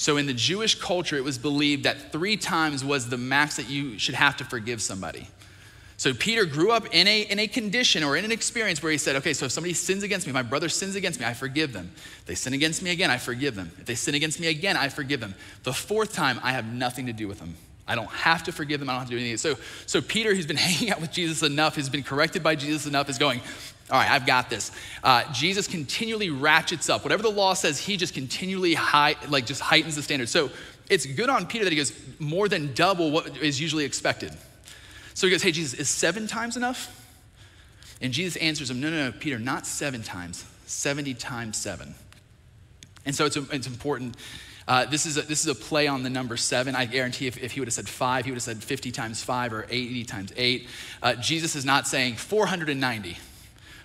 [0.00, 3.68] So, in the Jewish culture, it was believed that three times was the max that
[3.68, 5.28] you should have to forgive somebody.
[5.98, 8.96] So, Peter grew up in a, in a condition or in an experience where he
[8.96, 11.74] said, okay, so if somebody sins against me, my brother sins against me, I forgive
[11.74, 11.90] them.
[12.20, 13.72] If they sin against me again, I forgive them.
[13.78, 15.34] If they sin against me again, I forgive them.
[15.64, 17.54] The fourth time, I have nothing to do with them.
[17.86, 18.88] I don't have to forgive them.
[18.88, 19.36] I don't have to do anything.
[19.36, 22.86] So, so Peter, who's been hanging out with Jesus enough, has been corrected by Jesus
[22.86, 23.42] enough, is going,
[23.90, 24.70] all right, I've got this.
[25.02, 27.02] Uh, Jesus continually ratchets up.
[27.02, 30.28] Whatever the law says, he just continually high, like just heightens the standard.
[30.28, 30.50] So
[30.88, 34.32] it's good on Peter that he goes more than double what is usually expected.
[35.14, 36.96] So he goes, hey, Jesus, is seven times enough?
[38.00, 41.94] And Jesus answers him, no, no, no, Peter, not seven times, 70 times seven.
[43.04, 44.16] And so it's, it's important.
[44.66, 46.76] Uh, this, is a, this is a play on the number seven.
[46.76, 49.22] I guarantee if, if he would have said five, he would have said 50 times
[49.22, 50.68] five or 80 times eight.
[51.02, 53.16] Uh, Jesus is not saying 490.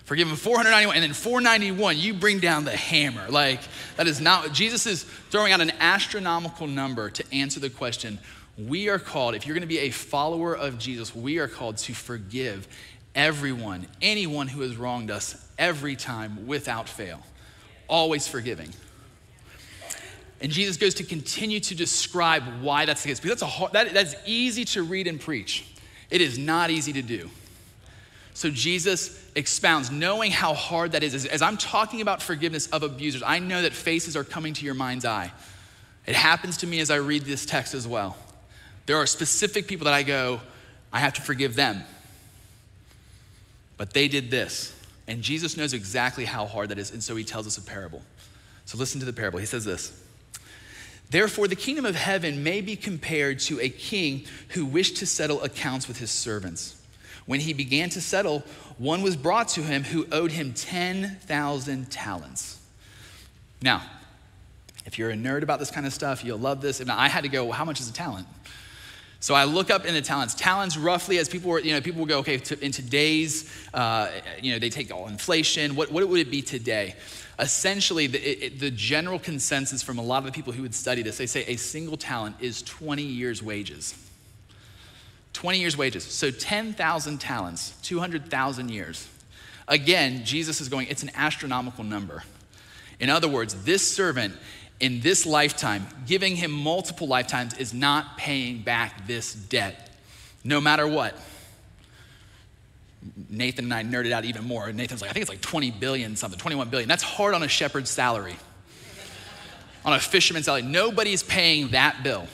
[0.06, 3.28] Forgive him 491, and then 491, you bring down the hammer.
[3.28, 3.60] Like,
[3.96, 8.20] that is not, Jesus is throwing out an astronomical number to answer the question.
[8.56, 11.92] We are called, if you're gonna be a follower of Jesus, we are called to
[11.92, 12.68] forgive
[13.16, 17.20] everyone, anyone who has wronged us every time without fail.
[17.88, 18.72] Always forgiving.
[20.40, 23.18] And Jesus goes to continue to describe why that's the case.
[23.18, 25.66] Because that's, a hard, that, that's easy to read and preach.
[26.10, 27.28] It is not easy to do.
[28.36, 31.24] So Jesus expounds, knowing how hard that is.
[31.24, 34.74] As, I'm talking about forgiveness of abusers, I know that faces are coming to your
[34.74, 35.32] mind's eye.
[36.04, 38.14] It happens to me as I read this text as well.
[38.84, 40.42] There are specific people that I go,
[40.92, 41.82] I have to forgive them.
[43.78, 44.78] But they did this.
[45.08, 46.90] And Jesus knows exactly how hard that is.
[46.90, 48.02] And so he tells us a parable.
[48.66, 49.38] So listen to the parable.
[49.38, 49.98] He says this.
[51.08, 55.42] Therefore, the kingdom of heaven may be compared to a king who wished to settle
[55.42, 56.75] accounts with his servants.
[57.26, 58.44] When he began to settle,
[58.78, 62.58] one was brought to him who owed him 10,000 talents.
[63.60, 63.82] Now,
[64.84, 66.84] if you're a nerd about this kind of stuff, you'll love this.
[66.84, 68.28] Now, I had to go, well, how much is a talent?
[69.18, 70.34] So I look up into talents.
[70.34, 74.08] Talents, roughly, as people were, you know, people will go, okay, to, in today's, uh,
[74.40, 75.74] you know, they take all inflation.
[75.74, 76.94] What, what would it be today?
[77.40, 81.02] Essentially, the, it, the general consensus from a lot of the people who would study
[81.02, 83.94] this, they say a single talent is 20 years' wages.
[85.36, 86.02] 20 years' wages.
[86.02, 89.06] So 10,000 talents, 200,000 years.
[89.68, 92.22] Again, Jesus is going, it's an astronomical number.
[92.98, 94.34] In other words, this servant
[94.80, 99.94] in this lifetime, giving him multiple lifetimes, is not paying back this debt,
[100.42, 101.14] no matter what.
[103.28, 104.72] Nathan and I nerded out even more.
[104.72, 106.88] Nathan's like, I think it's like 20 billion something, 21 billion.
[106.88, 108.36] That's hard on a shepherd's salary,
[109.84, 110.62] on a fisherman's salary.
[110.62, 112.26] Nobody's paying that bill.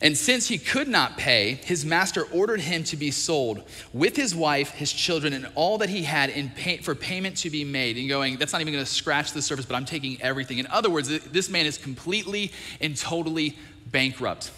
[0.00, 4.32] And since he could not pay, his master ordered him to be sold with his
[4.32, 7.96] wife, his children, and all that he had in pay, for payment to be made.
[7.96, 10.58] And going, that's not even going to scratch the surface, but I'm taking everything.
[10.58, 14.52] In other words, this man is completely and totally bankrupt.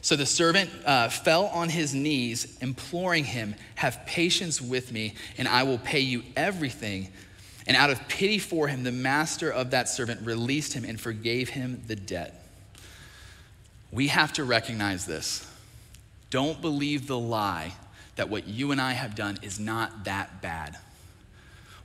[0.00, 5.46] So the servant uh, fell on his knees, imploring him, Have patience with me, and
[5.46, 7.08] I will pay you everything.
[7.66, 11.50] And out of pity for him, the master of that servant released him and forgave
[11.50, 12.45] him the debt.
[13.92, 15.50] We have to recognize this.
[16.30, 17.72] Don't believe the lie
[18.16, 20.76] that what you and I have done is not that bad.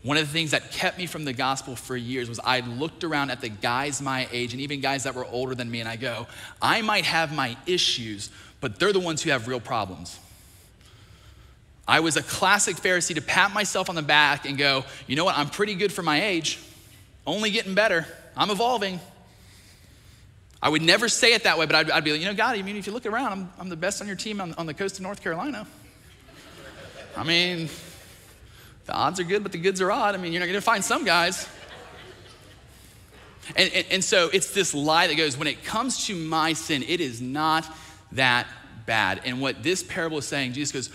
[0.03, 3.03] One of the things that kept me from the gospel for years was I looked
[3.03, 5.87] around at the guys my age and even guys that were older than me, and
[5.87, 6.25] I go,
[6.59, 10.19] I might have my issues, but they're the ones who have real problems.
[11.87, 15.25] I was a classic Pharisee to pat myself on the back and go, you know
[15.25, 16.57] what, I'm pretty good for my age,
[17.27, 18.99] only getting better, I'm evolving.
[20.61, 22.55] I would never say it that way, but I'd, I'd be like, you know, God,
[22.55, 24.67] I mean, if you look around, I'm, I'm the best on your team on, on
[24.67, 25.65] the coast of North Carolina.
[27.17, 27.67] I mean,
[28.85, 30.13] the odds are good, but the goods are odd.
[30.13, 31.47] I mean, you're not going to find some guys.
[33.55, 36.83] And, and, and, so it's this lie that goes, when it comes to my sin,
[36.83, 37.65] it is not
[38.11, 38.47] that
[38.85, 39.21] bad.
[39.25, 40.89] And what this parable is saying, Jesus goes,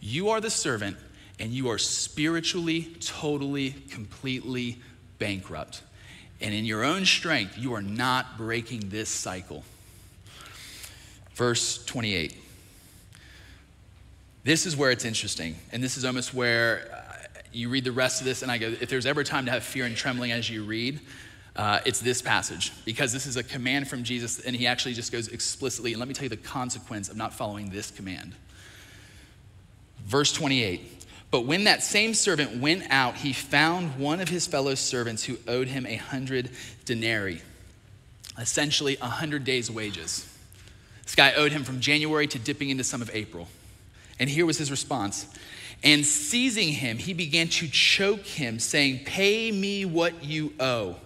[0.00, 0.96] You are the servant,
[1.38, 4.80] and you are spiritually, totally, completely
[5.18, 5.82] bankrupt.
[6.40, 9.62] And in your own strength, you are not breaking this cycle.
[11.34, 12.36] Verse 28.
[14.42, 15.56] This is where it's interesting.
[15.70, 17.04] And this is almost where
[17.52, 19.64] you read the rest of this, and I go, if there's ever time to have
[19.64, 21.00] fear and trembling as you read,
[21.56, 25.12] uh, it's this passage because this is a command from Jesus, and he actually just
[25.12, 28.34] goes explicitly, and let me tell you the consequence of not following this command.
[30.06, 30.99] Verse 28
[31.30, 35.38] But when that same servant went out, he found one of his fellow servants who
[35.46, 36.50] owed him a hundred
[36.84, 37.40] denarii,
[38.38, 40.26] essentially a hundred days' wages.
[41.04, 43.48] This guy owed him from January to dipping into some of April.
[44.18, 45.26] And here was his response
[45.82, 50.96] and seizing him, he began to choke him, saying, Pay me what you owe.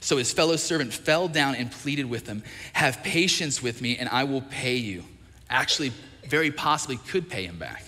[0.00, 4.08] So his fellow servant fell down and pleaded with him, Have patience with me, and
[4.08, 5.04] I will pay you.
[5.50, 5.92] Actually,
[6.26, 7.84] very possibly could pay him back.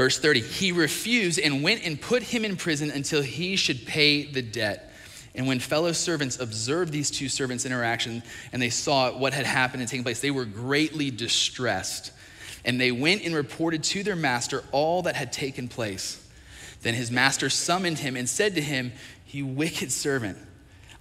[0.00, 4.22] Verse 30 He refused and went and put him in prison until he should pay
[4.22, 4.90] the debt.
[5.34, 9.82] And when fellow servants observed these two servants' interaction and they saw what had happened
[9.82, 12.12] and taken place, they were greatly distressed
[12.64, 16.26] and they went and reported to their master all that had taken place.
[16.80, 18.92] Then his master summoned him and said to him,
[19.28, 20.38] You wicked servant,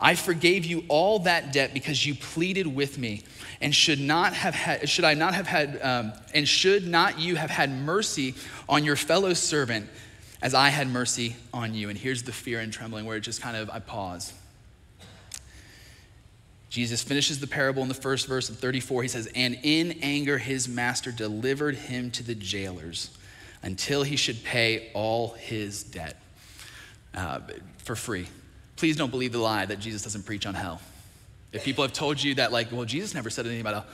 [0.02, 3.24] I forgave you all that debt because you pleaded with me.
[3.62, 7.36] And should not have had, should I not have had, um, and should not you
[7.36, 8.36] have had mercy
[8.70, 9.90] on your fellow servant
[10.42, 11.90] as I had mercy on you?
[11.90, 14.34] And here's the fear and trembling where it just kind of, I pause.
[16.70, 19.02] Jesus finishes the parable in the first verse of 34.
[19.02, 23.10] He says, And in anger his master delivered him to the jailers
[23.62, 26.16] until he should pay all his debt
[27.14, 27.42] uh,
[27.80, 28.28] for free.
[28.80, 30.80] Please don't believe the lie that Jesus doesn't preach on hell.
[31.52, 33.86] If people have told you that, like, well, Jesus never said anything about hell,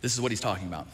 [0.00, 0.88] this is what he's talking about.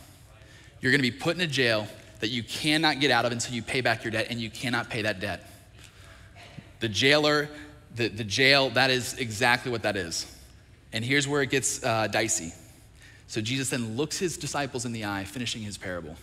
[0.82, 1.88] You're going to be put in a jail
[2.20, 4.90] that you cannot get out of until you pay back your debt, and you cannot
[4.90, 5.50] pay that debt.
[6.80, 7.48] The jailer,
[7.94, 10.30] the, the jail, that is exactly what that is.
[10.92, 12.52] And here's where it gets uh, dicey.
[13.28, 16.16] So Jesus then looks his disciples in the eye, finishing his parable.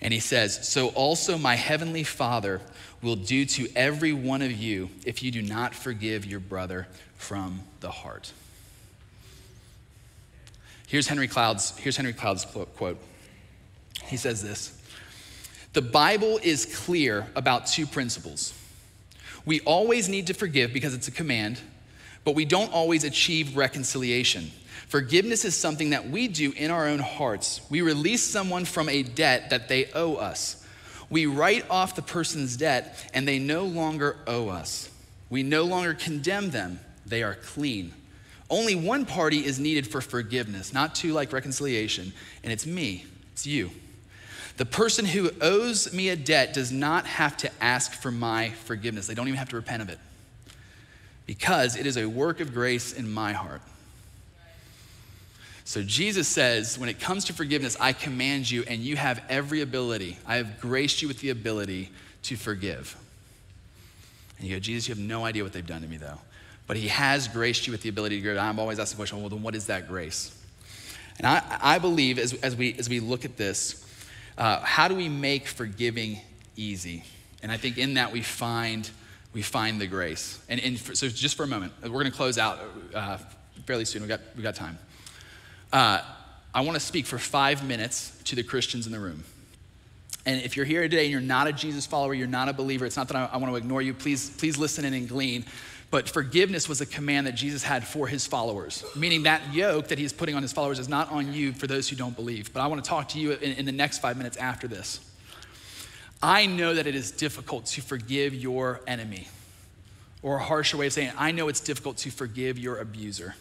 [0.00, 2.60] And he says, So also my heavenly Father
[3.02, 6.86] will do to every one of you if you do not forgive your brother
[7.16, 8.32] from the heart.
[10.86, 12.98] Here's Henry Cloud's, here's Henry Cloud's quote.
[14.06, 14.76] He says this
[15.72, 18.54] The Bible is clear about two principles.
[19.46, 21.60] We always need to forgive because it's a command,
[22.24, 24.50] but we don't always achieve reconciliation.
[24.90, 27.60] Forgiveness is something that we do in our own hearts.
[27.70, 30.66] We release someone from a debt that they owe us.
[31.08, 34.90] We write off the person's debt and they no longer owe us.
[35.28, 37.94] We no longer condemn them, they are clean.
[38.50, 43.46] Only one party is needed for forgiveness, not two like reconciliation, and it's me, it's
[43.46, 43.70] you.
[44.56, 49.06] The person who owes me a debt does not have to ask for my forgiveness,
[49.06, 50.00] they don't even have to repent of it
[51.26, 53.62] because it is a work of grace in my heart.
[55.70, 59.60] So Jesus says, when it comes to forgiveness, I command you, and you have every
[59.60, 60.18] ability.
[60.26, 61.90] I have graced you with the ability
[62.24, 62.96] to forgive.
[64.36, 66.18] And you go, Jesus, you have no idea what they've done to me, though.
[66.66, 68.38] But he has graced you with the ability to forgive.
[68.38, 70.36] I'm always asking the question, well, then what is that grace?
[71.18, 73.86] And I, I believe as, as, we, as we look at this,
[74.38, 76.18] uh, how do we make forgiving
[76.56, 77.04] easy?
[77.44, 78.90] And I think in that we find
[79.32, 80.44] we find the grace.
[80.48, 82.58] And, and for, so, just for a moment, we're going to close out
[82.92, 83.18] uh,
[83.66, 84.02] fairly soon.
[84.02, 84.76] We got we got time.
[85.72, 86.00] Uh,
[86.52, 89.24] I want to speak for five minutes to the Christians in the room.
[90.26, 92.84] And if you're here today and you're not a Jesus follower, you're not a believer,
[92.84, 93.94] it's not that I, I want to ignore you.
[93.94, 95.44] Please, please listen in and glean.
[95.90, 99.98] But forgiveness was a command that Jesus had for his followers, meaning that yoke that
[99.98, 102.52] he's putting on his followers is not on you for those who don't believe.
[102.52, 105.00] But I want to talk to you in, in the next five minutes after this.
[106.22, 109.26] I know that it is difficult to forgive your enemy.
[110.22, 113.34] Or a harsher way of saying it, I know it's difficult to forgive your abuser.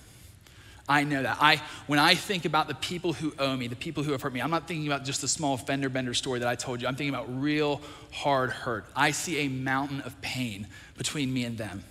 [0.89, 1.37] I know that.
[1.39, 4.33] I, when I think about the people who owe me, the people who have hurt
[4.33, 6.87] me, I'm not thinking about just the small fender bender story that I told you.
[6.87, 7.79] I'm thinking about real
[8.11, 8.85] hard hurt.
[8.95, 10.65] I see a mountain of pain
[10.97, 11.83] between me and them.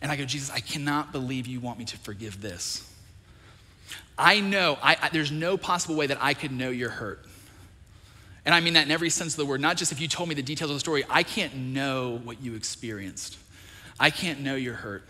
[0.00, 2.88] And I go, Jesus, I cannot believe you want me to forgive this.
[4.16, 7.24] I know I, I, there's no possible way that I could know your hurt.
[8.44, 10.28] And I mean that in every sense of the word, not just if you told
[10.28, 11.04] me the details of the story.
[11.10, 13.36] I can't know what you experienced,
[13.98, 15.02] I can't know your hurt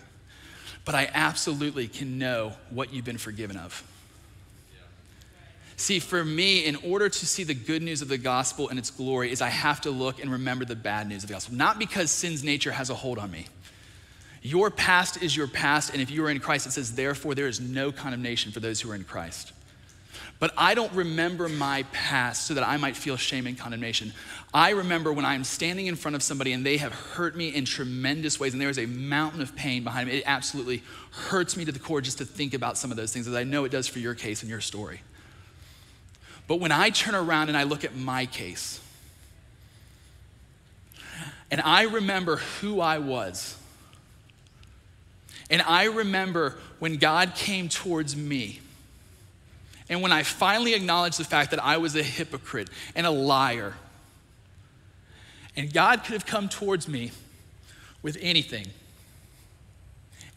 [0.89, 3.83] but I absolutely can know what you've been forgiven of.
[5.77, 8.91] See, for me, in order to see the good news of the gospel and its
[8.91, 11.57] glory, is I have to look and remember the bad news of the gospel.
[11.57, 13.49] Not because sin's nature has a hold on me.
[14.41, 17.49] Your past is your past, and if you are in Christ, it says, therefore, there
[17.49, 19.53] is no condemnation for those who are in Christ.
[20.39, 24.13] But I don't remember my past so that I might feel shame and condemnation.
[24.55, 27.65] I remember when I'm standing in front of somebody and they have hurt me in
[27.65, 30.19] tremendous ways, and there is a mountain of pain behind me.
[30.19, 33.27] It absolutely hurts me to the core just to think about some of those things,
[33.27, 35.01] as I know it does for your case and your story.
[36.47, 38.81] But when I turn around and I look at my case,
[41.51, 43.57] and I remember who I was,
[45.51, 48.61] and I remember when God came towards me
[49.89, 53.75] and when I finally acknowledged the fact that I was a hypocrite and a liar,
[55.57, 57.11] and God could have come towards me
[58.03, 58.67] with anything,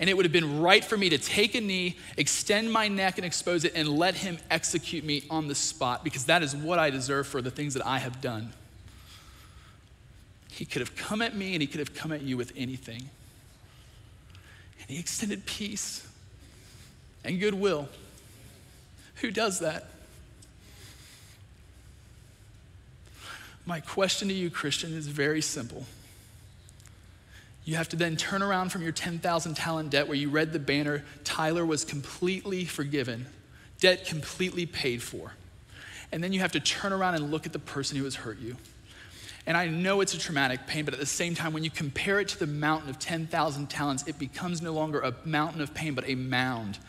[0.02, 3.20] and it would have been right for me to take a knee, extend my neck,
[3.20, 6.80] and expose it, and let Him execute me on the spot because that is what
[6.80, 8.52] I deserve for the things that I have done.
[10.50, 13.10] He could have come at me and He could have come at you with anything.
[14.80, 16.08] And He extended peace
[17.24, 17.88] and goodwill.
[19.22, 19.86] Who does that?
[23.66, 25.86] My question to you, Christian, is very simple.
[27.64, 30.60] You have to then turn around from your 10,000 talent debt where you read the
[30.60, 33.28] banner, Tyler was completely forgiven,
[33.80, 35.34] debt completely paid for.
[36.12, 38.40] And then you have to turn around and look at the person who has hurt
[38.40, 38.58] you.
[39.46, 42.20] And I know it's a traumatic pain, but at the same time, when you compare
[42.20, 45.94] it to the mountain of 10,000 talents, it becomes no longer a mountain of pain,
[45.94, 46.80] but a mound,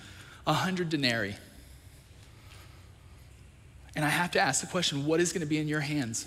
[0.46, 1.36] a hundred denarii.
[3.94, 6.26] And I have to ask the question what is going to be in your hands?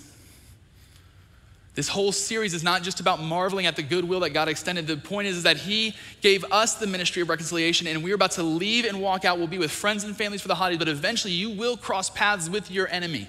[1.76, 4.88] This whole series is not just about marveling at the goodwill that God extended.
[4.88, 8.32] The point is, is that He gave us the ministry of reconciliation, and we're about
[8.32, 9.38] to leave and walk out.
[9.38, 12.50] We'll be with friends and families for the holidays, but eventually you will cross paths
[12.50, 13.28] with your enemy.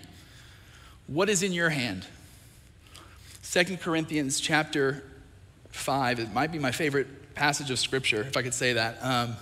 [1.09, 2.07] What is in your hand?
[3.43, 5.03] Second Corinthians chapter
[5.71, 8.99] 5, it might be my favorite passage of scripture, if I could say that.
[9.03, 9.37] Um,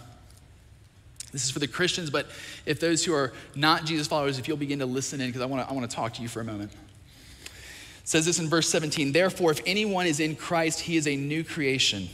[1.34, 2.28] this is for the Christians, but
[2.64, 5.46] if those who are not Jesus followers, if you'll begin to listen in, because I
[5.46, 6.70] want to I want to talk to you for a moment.
[6.72, 11.16] It says this in verse 17 Therefore, if anyone is in Christ, he is a
[11.16, 12.08] new creation.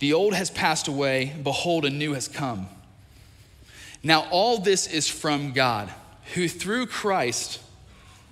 [0.00, 2.66] The old has passed away, behold, a new has come.
[4.02, 5.88] Now, all this is from God,
[6.34, 7.60] who through Christ,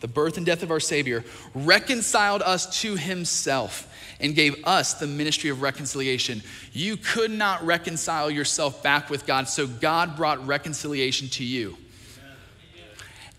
[0.00, 3.87] the birth and death of our Savior, reconciled us to himself
[4.20, 6.42] and gave us the ministry of reconciliation.
[6.72, 11.76] You could not reconcile yourself back with God, so God brought reconciliation to you.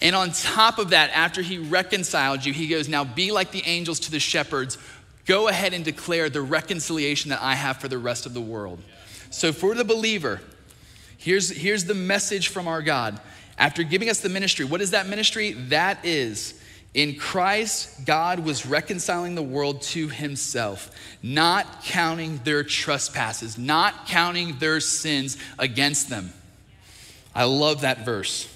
[0.02, 3.64] And on top of that, after he reconciled you, he goes, Now be like the
[3.66, 4.78] angels to the shepherds.
[5.26, 8.82] Go ahead and declare the reconciliation that I have for the rest of the world.
[9.30, 10.42] So, for the believer,
[11.18, 13.20] here's, here's the message from our God.
[13.58, 15.52] After giving us the ministry, what is that ministry?
[15.52, 16.59] That is
[16.94, 20.90] in Christ, God was reconciling the world to himself,
[21.22, 26.34] not counting their trespasses, not counting their sins against them.
[27.36, 28.48] I love that verse.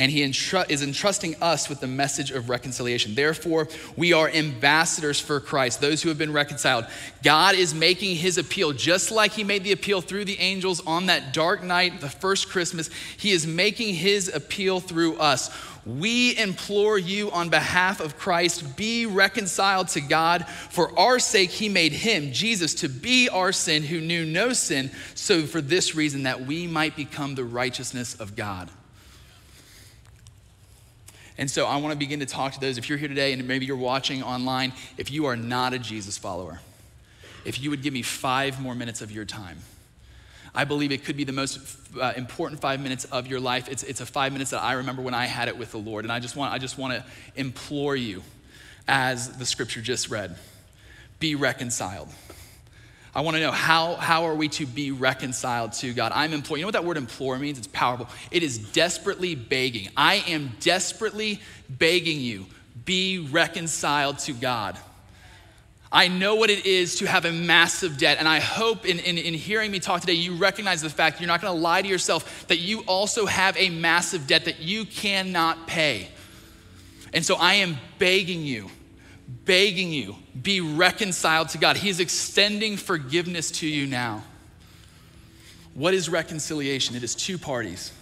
[0.00, 3.14] And he is entrusting us with the message of reconciliation.
[3.14, 6.86] Therefore, we are ambassadors for Christ, those who have been reconciled.
[7.22, 11.06] God is making his appeal, just like he made the appeal through the angels on
[11.06, 12.88] that dark night, the first Christmas.
[13.18, 15.54] He is making his appeal through us.
[15.84, 20.46] We implore you on behalf of Christ, be reconciled to God.
[20.70, 24.92] For our sake, he made him, Jesus, to be our sin who knew no sin,
[25.14, 28.70] so for this reason, that we might become the righteousness of God.
[31.40, 32.76] And so I want to begin to talk to those.
[32.76, 36.18] If you're here today and maybe you're watching online, if you are not a Jesus
[36.18, 36.60] follower,
[37.46, 39.56] if you would give me five more minutes of your time.
[40.54, 41.58] I believe it could be the most
[41.98, 43.70] uh, important five minutes of your life.
[43.70, 46.04] It's, it's a five minutes that I remember when I had it with the Lord.
[46.04, 47.04] And I just want, I just want to
[47.36, 48.22] implore you,
[48.86, 50.36] as the scripture just read,
[51.20, 52.08] be reconciled.
[53.14, 56.12] I want to know how, how are we to be reconciled to God?
[56.14, 56.60] I'm imploring.
[56.60, 57.58] You know what that word implore means?
[57.58, 58.08] It's powerful.
[58.30, 59.88] It is desperately begging.
[59.96, 62.46] I am desperately begging you,
[62.84, 64.78] be reconciled to God.
[65.92, 68.18] I know what it is to have a massive debt.
[68.20, 71.26] And I hope in, in, in hearing me talk today, you recognize the fact you're
[71.26, 74.84] not going to lie to yourself that you also have a massive debt that you
[74.84, 76.06] cannot pay.
[77.12, 78.70] And so I am begging you,
[79.44, 81.76] begging you, be reconciled to God.
[81.76, 84.24] He is extending forgiveness to you now.
[85.74, 86.96] What is reconciliation?
[86.96, 87.92] It is two parties.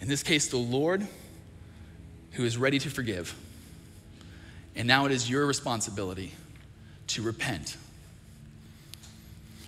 [0.00, 1.06] In this case, the Lord,
[2.32, 3.34] who is ready to forgive.
[4.76, 6.32] And now it is your responsibility
[7.08, 7.76] to repent.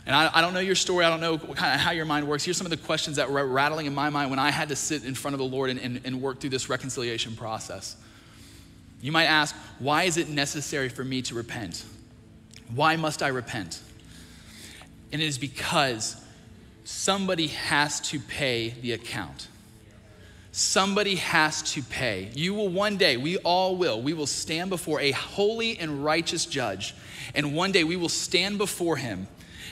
[0.06, 1.04] And I, I, don't know your story.
[1.04, 2.44] I don't know kind of how your mind works.
[2.44, 4.76] Here's some of the questions that were rattling in my mind when I had to
[4.76, 7.96] sit in front of the Lord and, and, and work through this reconciliation process.
[9.02, 11.84] You might ask, why is it necessary for me to repent?
[12.74, 13.82] Why must I repent?
[15.12, 16.16] And it is because
[16.84, 19.48] somebody has to pay the account.
[20.52, 22.30] Somebody has to pay.
[22.34, 26.46] You will one day, we all will, we will stand before a holy and righteous
[26.46, 26.94] judge.
[27.34, 29.26] And one day we will stand before him,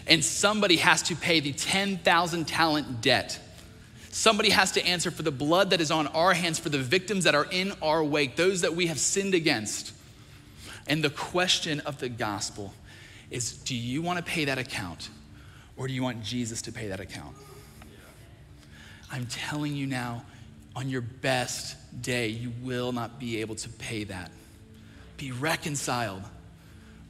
[0.07, 3.39] and somebody has to pay the 10,000 talent debt.
[4.11, 7.24] Somebody has to answer for the blood that is on our hands, for the victims
[7.24, 9.92] that are in our wake, those that we have sinned against.
[10.88, 12.74] And the question of the gospel
[13.30, 15.08] is do you want to pay that account,
[15.76, 17.36] or do you want Jesus to pay that account?
[19.12, 20.24] I'm telling you now,
[20.74, 24.30] on your best day, you will not be able to pay that.
[25.16, 26.22] Be reconciled,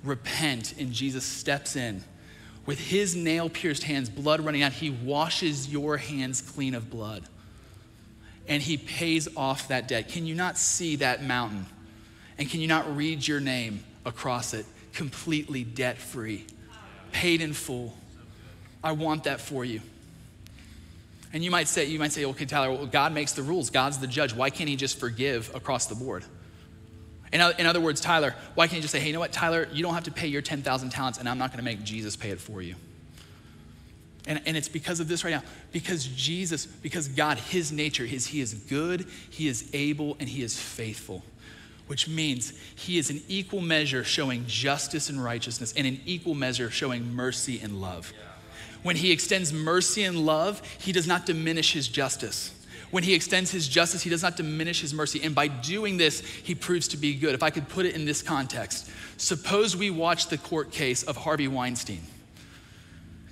[0.05, 2.03] repent, and Jesus steps in.
[2.71, 7.25] With his nail pierced hands, blood running out, he washes your hands clean of blood.
[8.47, 10.09] And he pays off that debt.
[10.09, 11.67] Can you not see that mountain?
[12.39, 16.47] And can you not read your name across it completely debt free,
[17.11, 17.93] paid in full?
[18.85, 19.81] I want that for you.
[21.33, 23.71] And you might say, you might say, okay, Tyler, well, God makes the rules.
[23.71, 24.33] God's the judge.
[24.33, 26.25] Why can't he just forgive across the board?
[27.33, 29.69] In, in other words, Tyler, why can't you just say, hey, you know what, Tyler,
[29.73, 32.17] you don't have to pay your 10,000 talents, and I'm not going to make Jesus
[32.17, 32.75] pay it for you.
[34.27, 35.43] And, and it's because of this right now.
[35.73, 40.43] Because Jesus, because God, his nature is he is good, he is able, and he
[40.43, 41.25] is faithful.
[41.87, 46.71] Which means he is in equal measure showing justice and righteousness, and in equal measure
[46.71, 48.13] showing mercy and love.
[48.83, 52.55] When he extends mercy and love, he does not diminish his justice.
[52.91, 55.21] When he extends his justice, he does not diminish his mercy.
[55.23, 57.35] And by doing this, he proves to be good.
[57.35, 61.17] If I could put it in this context, suppose we watch the court case of
[61.17, 62.01] Harvey Weinstein.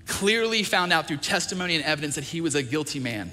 [0.06, 3.32] Clearly found out through testimony and evidence that he was a guilty man.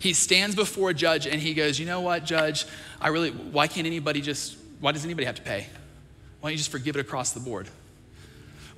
[0.00, 2.66] He stands before a judge and he goes, You know what, judge?
[3.00, 5.66] I really, why can't anybody just, why does anybody have to pay?
[6.40, 7.68] Why don't you just forgive it across the board?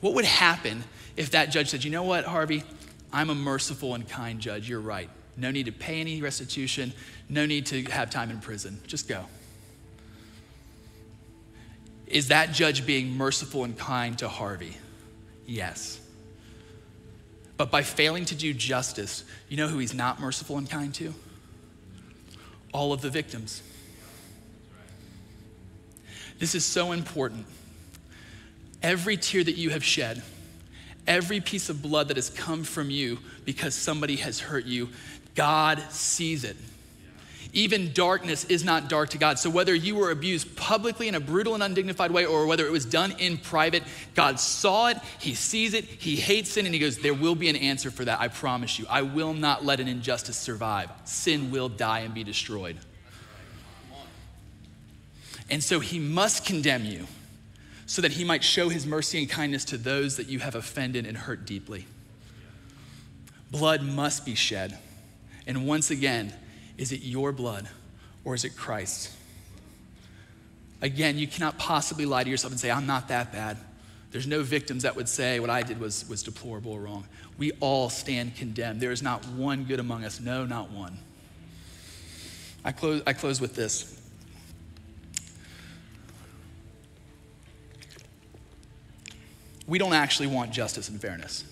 [0.01, 0.83] What would happen
[1.17, 2.65] if that judge said, you know what, Harvey,
[3.13, 4.69] I'm a merciful and kind judge.
[4.69, 5.09] You're right.
[5.37, 6.93] No need to pay any restitution,
[7.29, 8.81] no need to have time in prison.
[8.87, 9.25] Just go.
[12.07, 14.77] Is that judge being merciful and kind to Harvey?
[15.47, 15.99] Yes.
[17.57, 21.15] But by failing to do justice, you know who he's not merciful and kind to?
[22.73, 23.63] All of the victims.
[26.39, 27.47] This is so important.
[28.83, 30.23] Every tear that you have shed,
[31.07, 34.89] every piece of blood that has come from you because somebody has hurt you,
[35.35, 36.57] God sees it.
[37.55, 39.39] Even darkness is not dark to God.
[39.39, 42.73] So, whether you were abused publicly in a brutal and undignified way or whether it
[42.73, 43.83] was done in private,
[44.15, 47.51] God saw it, He sees it, He hates sin, and He goes, There will be
[47.51, 48.87] an answer for that, I promise you.
[48.89, 50.91] I will not let an injustice survive.
[51.05, 52.79] Sin will die and be destroyed.
[55.51, 57.07] And so, He must condemn you
[57.93, 61.07] so that he might show his mercy and kindness to those that you have offended
[61.07, 61.87] and hurt deeply.
[63.51, 64.79] Blood must be shed.
[65.47, 66.33] And once again,
[66.79, 67.69] is it your blood
[68.25, 69.17] or is it Christ's?
[70.81, 73.57] Again, you cannot possibly lie to yourself and say, I'm not that bad.
[74.11, 77.07] There's no victims that would say what I did was, was deplorable or wrong.
[77.39, 78.81] We all stand condemned.
[78.81, 80.21] There is not one good among us.
[80.21, 80.99] No, not one.
[82.65, 84.03] I close, I close with this.
[89.67, 91.45] we don't actually want justice and fairness.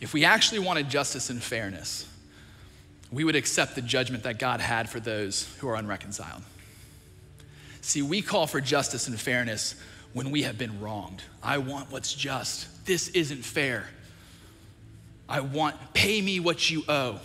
[0.00, 2.08] If we actually wanted justice and fairness,
[3.10, 6.42] we would accept the judgment that God had for those who are unreconciled.
[7.80, 9.74] See, we call for justice and fairness
[10.12, 11.22] when we have been wronged.
[11.42, 12.86] I want what's just.
[12.86, 13.88] This isn't fair.
[15.28, 17.20] I want, pay me what you owe.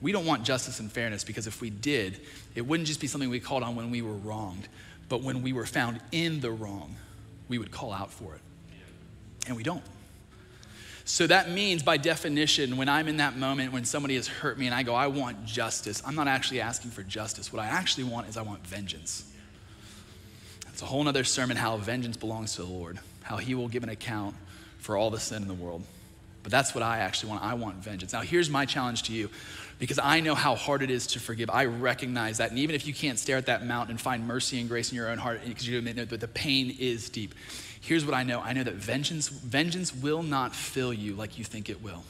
[0.00, 2.20] We don't want justice and fairness because if we did,
[2.54, 4.68] it wouldn't just be something we called on when we were wronged,
[5.08, 6.96] but when we were found in the wrong
[7.48, 8.40] we would call out for it.
[9.46, 9.82] And we don't.
[11.08, 14.66] So that means, by definition, when I'm in that moment when somebody has hurt me
[14.66, 17.52] and I go, I want justice, I'm not actually asking for justice.
[17.52, 19.24] What I actually want is I want vengeance.
[20.68, 23.84] It's a whole other sermon how vengeance belongs to the Lord, how he will give
[23.84, 24.34] an account
[24.78, 25.84] for all the sin in the world.
[26.46, 27.42] But that's what I actually want.
[27.42, 28.12] I want vengeance.
[28.12, 29.30] Now, here's my challenge to you
[29.80, 31.50] because I know how hard it is to forgive.
[31.50, 32.50] I recognize that.
[32.50, 34.96] And even if you can't stare at that mountain and find mercy and grace in
[34.96, 37.34] your own heart, because you know that the pain is deep,
[37.80, 41.42] here's what I know I know that vengeance, vengeance will not fill you like you
[41.42, 42.04] think it will.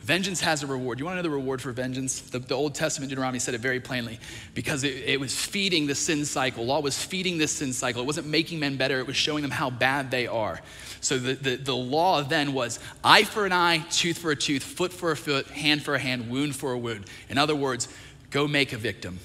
[0.00, 0.98] Vengeance has a reward.
[0.98, 2.20] You want to know the reward for vengeance?
[2.20, 4.18] The, the Old Testament Deuteronomy said it very plainly
[4.54, 6.64] because it, it, was feeding the sin cycle.
[6.64, 8.02] Law was feeding this sin cycle.
[8.02, 10.60] It wasn't making men better, it was showing them how bad they are.
[11.00, 14.62] So the, the, the law then was eye for an eye, tooth for a tooth,
[14.62, 17.04] foot for a foot, hand for a hand, wound for a wound.
[17.28, 17.88] In other words,
[18.30, 19.18] go make a victim.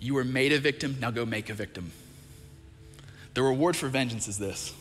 [0.00, 1.92] You were made a victim, now go make a victim.
[3.34, 4.74] The reward for vengeance is this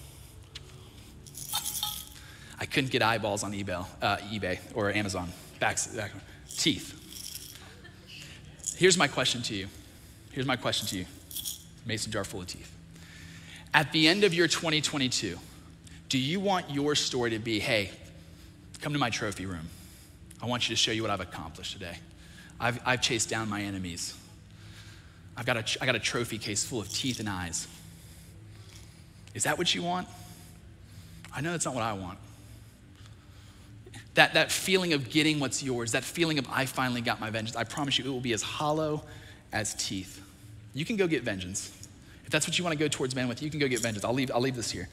[2.61, 5.29] I couldn't get eyeballs on eBay, uh, eBay or Amazon.
[5.59, 6.11] Back, back,
[6.47, 6.95] teeth.
[8.77, 9.67] Here's my question to you.
[10.31, 11.05] Here's my question to you.
[11.87, 12.71] Mason jar full of teeth.
[13.73, 15.39] At the end of your 2022,
[16.07, 17.89] do you want your story to be, hey,
[18.79, 19.67] come to my trophy room?
[20.39, 21.97] I want you to show you what I've accomplished today.
[22.59, 24.15] I've, I've chased down my enemies.
[25.35, 27.67] I've got, a, I got a trophy case full of teeth and eyes.
[29.33, 30.07] Is that what you want?
[31.33, 32.19] I know that's not what I want
[34.15, 37.55] that, that feeling of getting what's yours, that feeling of I finally got my vengeance,
[37.55, 39.03] I promise you it will be as hollow
[39.53, 40.21] as teeth.
[40.73, 41.71] You can go get vengeance.
[42.25, 44.05] If that's what you want to go towards men with, you can go get vengeance.
[44.05, 44.89] I'll leave, I'll leave this here.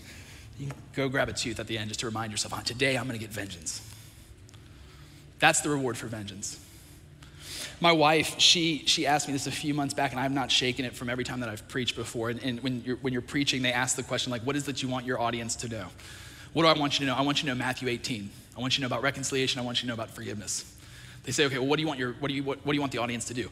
[0.58, 2.96] You can go grab a tooth at the end just to remind yourself, oh, today
[2.96, 3.80] I'm going to get vengeance.
[5.38, 6.58] That's the reward for vengeance.
[7.80, 10.84] My wife, she, she asked me this a few months back, and I've not shaken
[10.84, 12.30] it from every time that I've preached before.
[12.30, 14.82] And, and when, you're, when you're preaching, they ask the question, like, what is it
[14.82, 15.86] you want your audience to know?
[16.54, 17.16] What do I want you to know?
[17.16, 18.30] I want you to know Matthew 18.
[18.58, 19.60] I want you to know about reconciliation.
[19.60, 20.74] I want you to know about forgiveness.
[21.22, 22.76] They say, okay, well, what do you want, your, what do you, what, what do
[22.76, 23.48] you want the audience to do?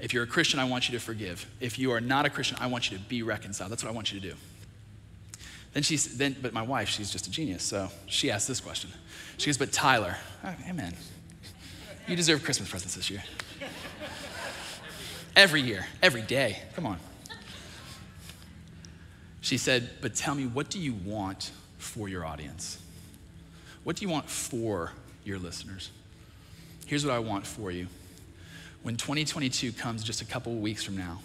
[0.00, 1.46] If you're a Christian, I want you to forgive.
[1.60, 3.70] If you are not a Christian, I want you to be reconciled.
[3.70, 4.34] That's what I want you to do.
[5.74, 7.62] Then she's, then, but my wife, she's just a genius.
[7.62, 8.90] So she asked this question.
[9.36, 10.94] She goes, but Tyler, oh, amen.
[12.08, 13.22] You deserve Christmas presents this year.
[15.36, 16.58] Every year, every day.
[16.74, 16.98] Come on.
[19.42, 22.81] She said, but tell me, what do you want for your audience?
[23.84, 24.92] What do you want for
[25.24, 25.90] your listeners?
[26.86, 27.88] Here's what I want for you.
[28.82, 31.20] When 2022 comes just a couple weeks from now,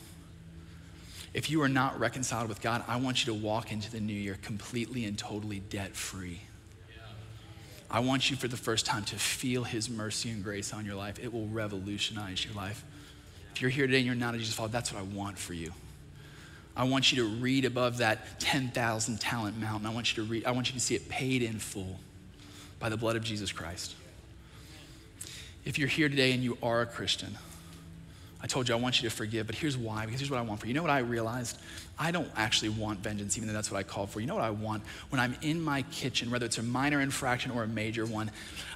[1.34, 4.14] if you are not reconciled with God, I want you to walk into the new
[4.14, 6.42] year completely and totally debt free.
[7.90, 10.96] I want you for the first time to feel His mercy and grace on your
[10.96, 11.20] life.
[11.24, 12.84] It will revolutionize your life.
[13.54, 15.54] If you're here today and you're not a Jesus follower, that's what I want for
[15.54, 15.72] you.
[16.76, 19.88] I want you to read above that 10,000 talent mountain.
[19.88, 22.00] I want you to read, I want you to see it paid in full
[22.80, 23.96] by the blood of Jesus Christ.
[25.66, 27.38] If you're here today and you are a Christian,
[28.42, 30.06] I told you I want you to forgive, but here's why.
[30.06, 30.70] Because here's what I want for you.
[30.70, 31.58] You know what I realized?
[31.98, 34.20] I don't actually want vengeance, even though that's what I called for.
[34.20, 34.84] You know what I want?
[35.10, 38.30] When I'm in my kitchen, whether it's a minor infraction or a major one,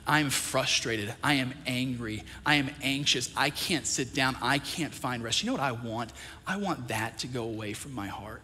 [0.07, 1.13] I'm frustrated.
[1.23, 2.23] I am angry.
[2.43, 3.31] I am anxious.
[3.37, 4.35] I can't sit down.
[4.41, 5.43] I can't find rest.
[5.43, 6.11] You know what I want?
[6.47, 8.41] I want that to go away from my heart.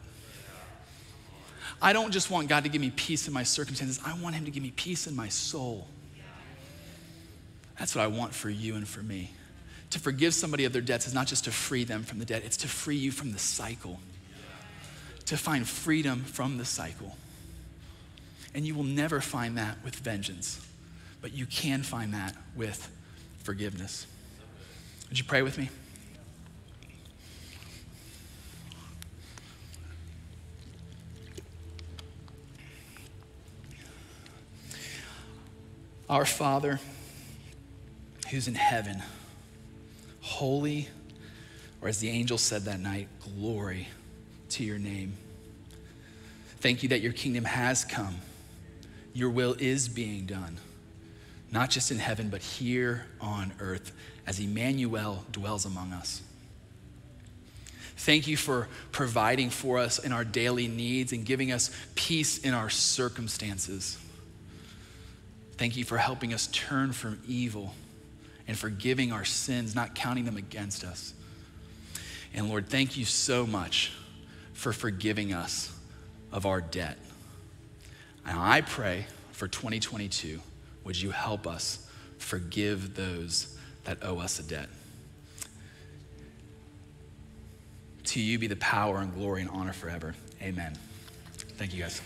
[1.81, 4.45] I don't just want God to give me peace in my circumstances, I want Him
[4.45, 5.87] to give me peace in my soul.
[7.77, 9.31] That's what I want for you and for me.
[9.91, 12.43] To forgive somebody of their debts is not just to free them from the debt,
[12.43, 13.99] it's to free you from the cycle,
[15.25, 17.15] to find freedom from the cycle.
[18.53, 20.65] And you will never find that with vengeance,
[21.21, 22.89] but you can find that with
[23.43, 24.07] forgiveness.
[25.09, 25.69] Would you pray with me?
[36.09, 36.79] Our Father
[38.29, 39.01] who's in heaven,
[40.21, 40.87] holy,
[41.81, 43.87] or as the angel said that night, glory
[44.49, 45.13] to your name.
[46.59, 48.15] Thank you that your kingdom has come.
[49.13, 50.57] Your will is being done,
[51.51, 53.91] not just in heaven, but here on earth
[54.25, 56.21] as Emmanuel dwells among us.
[57.97, 62.53] Thank you for providing for us in our daily needs and giving us peace in
[62.53, 63.97] our circumstances.
[65.57, 67.73] Thank you for helping us turn from evil
[68.47, 71.13] and forgiving our sins, not counting them against us.
[72.33, 73.91] And Lord, thank you so much
[74.53, 75.73] for forgiving us
[76.31, 76.97] of our debt.
[78.25, 80.39] And I pray for 2022,
[80.83, 81.87] would you help us
[82.17, 84.69] forgive those that owe us a debt?
[88.05, 90.15] To you be the power and glory and honor forever.
[90.41, 90.77] Amen.
[91.57, 92.01] Thank you, guys.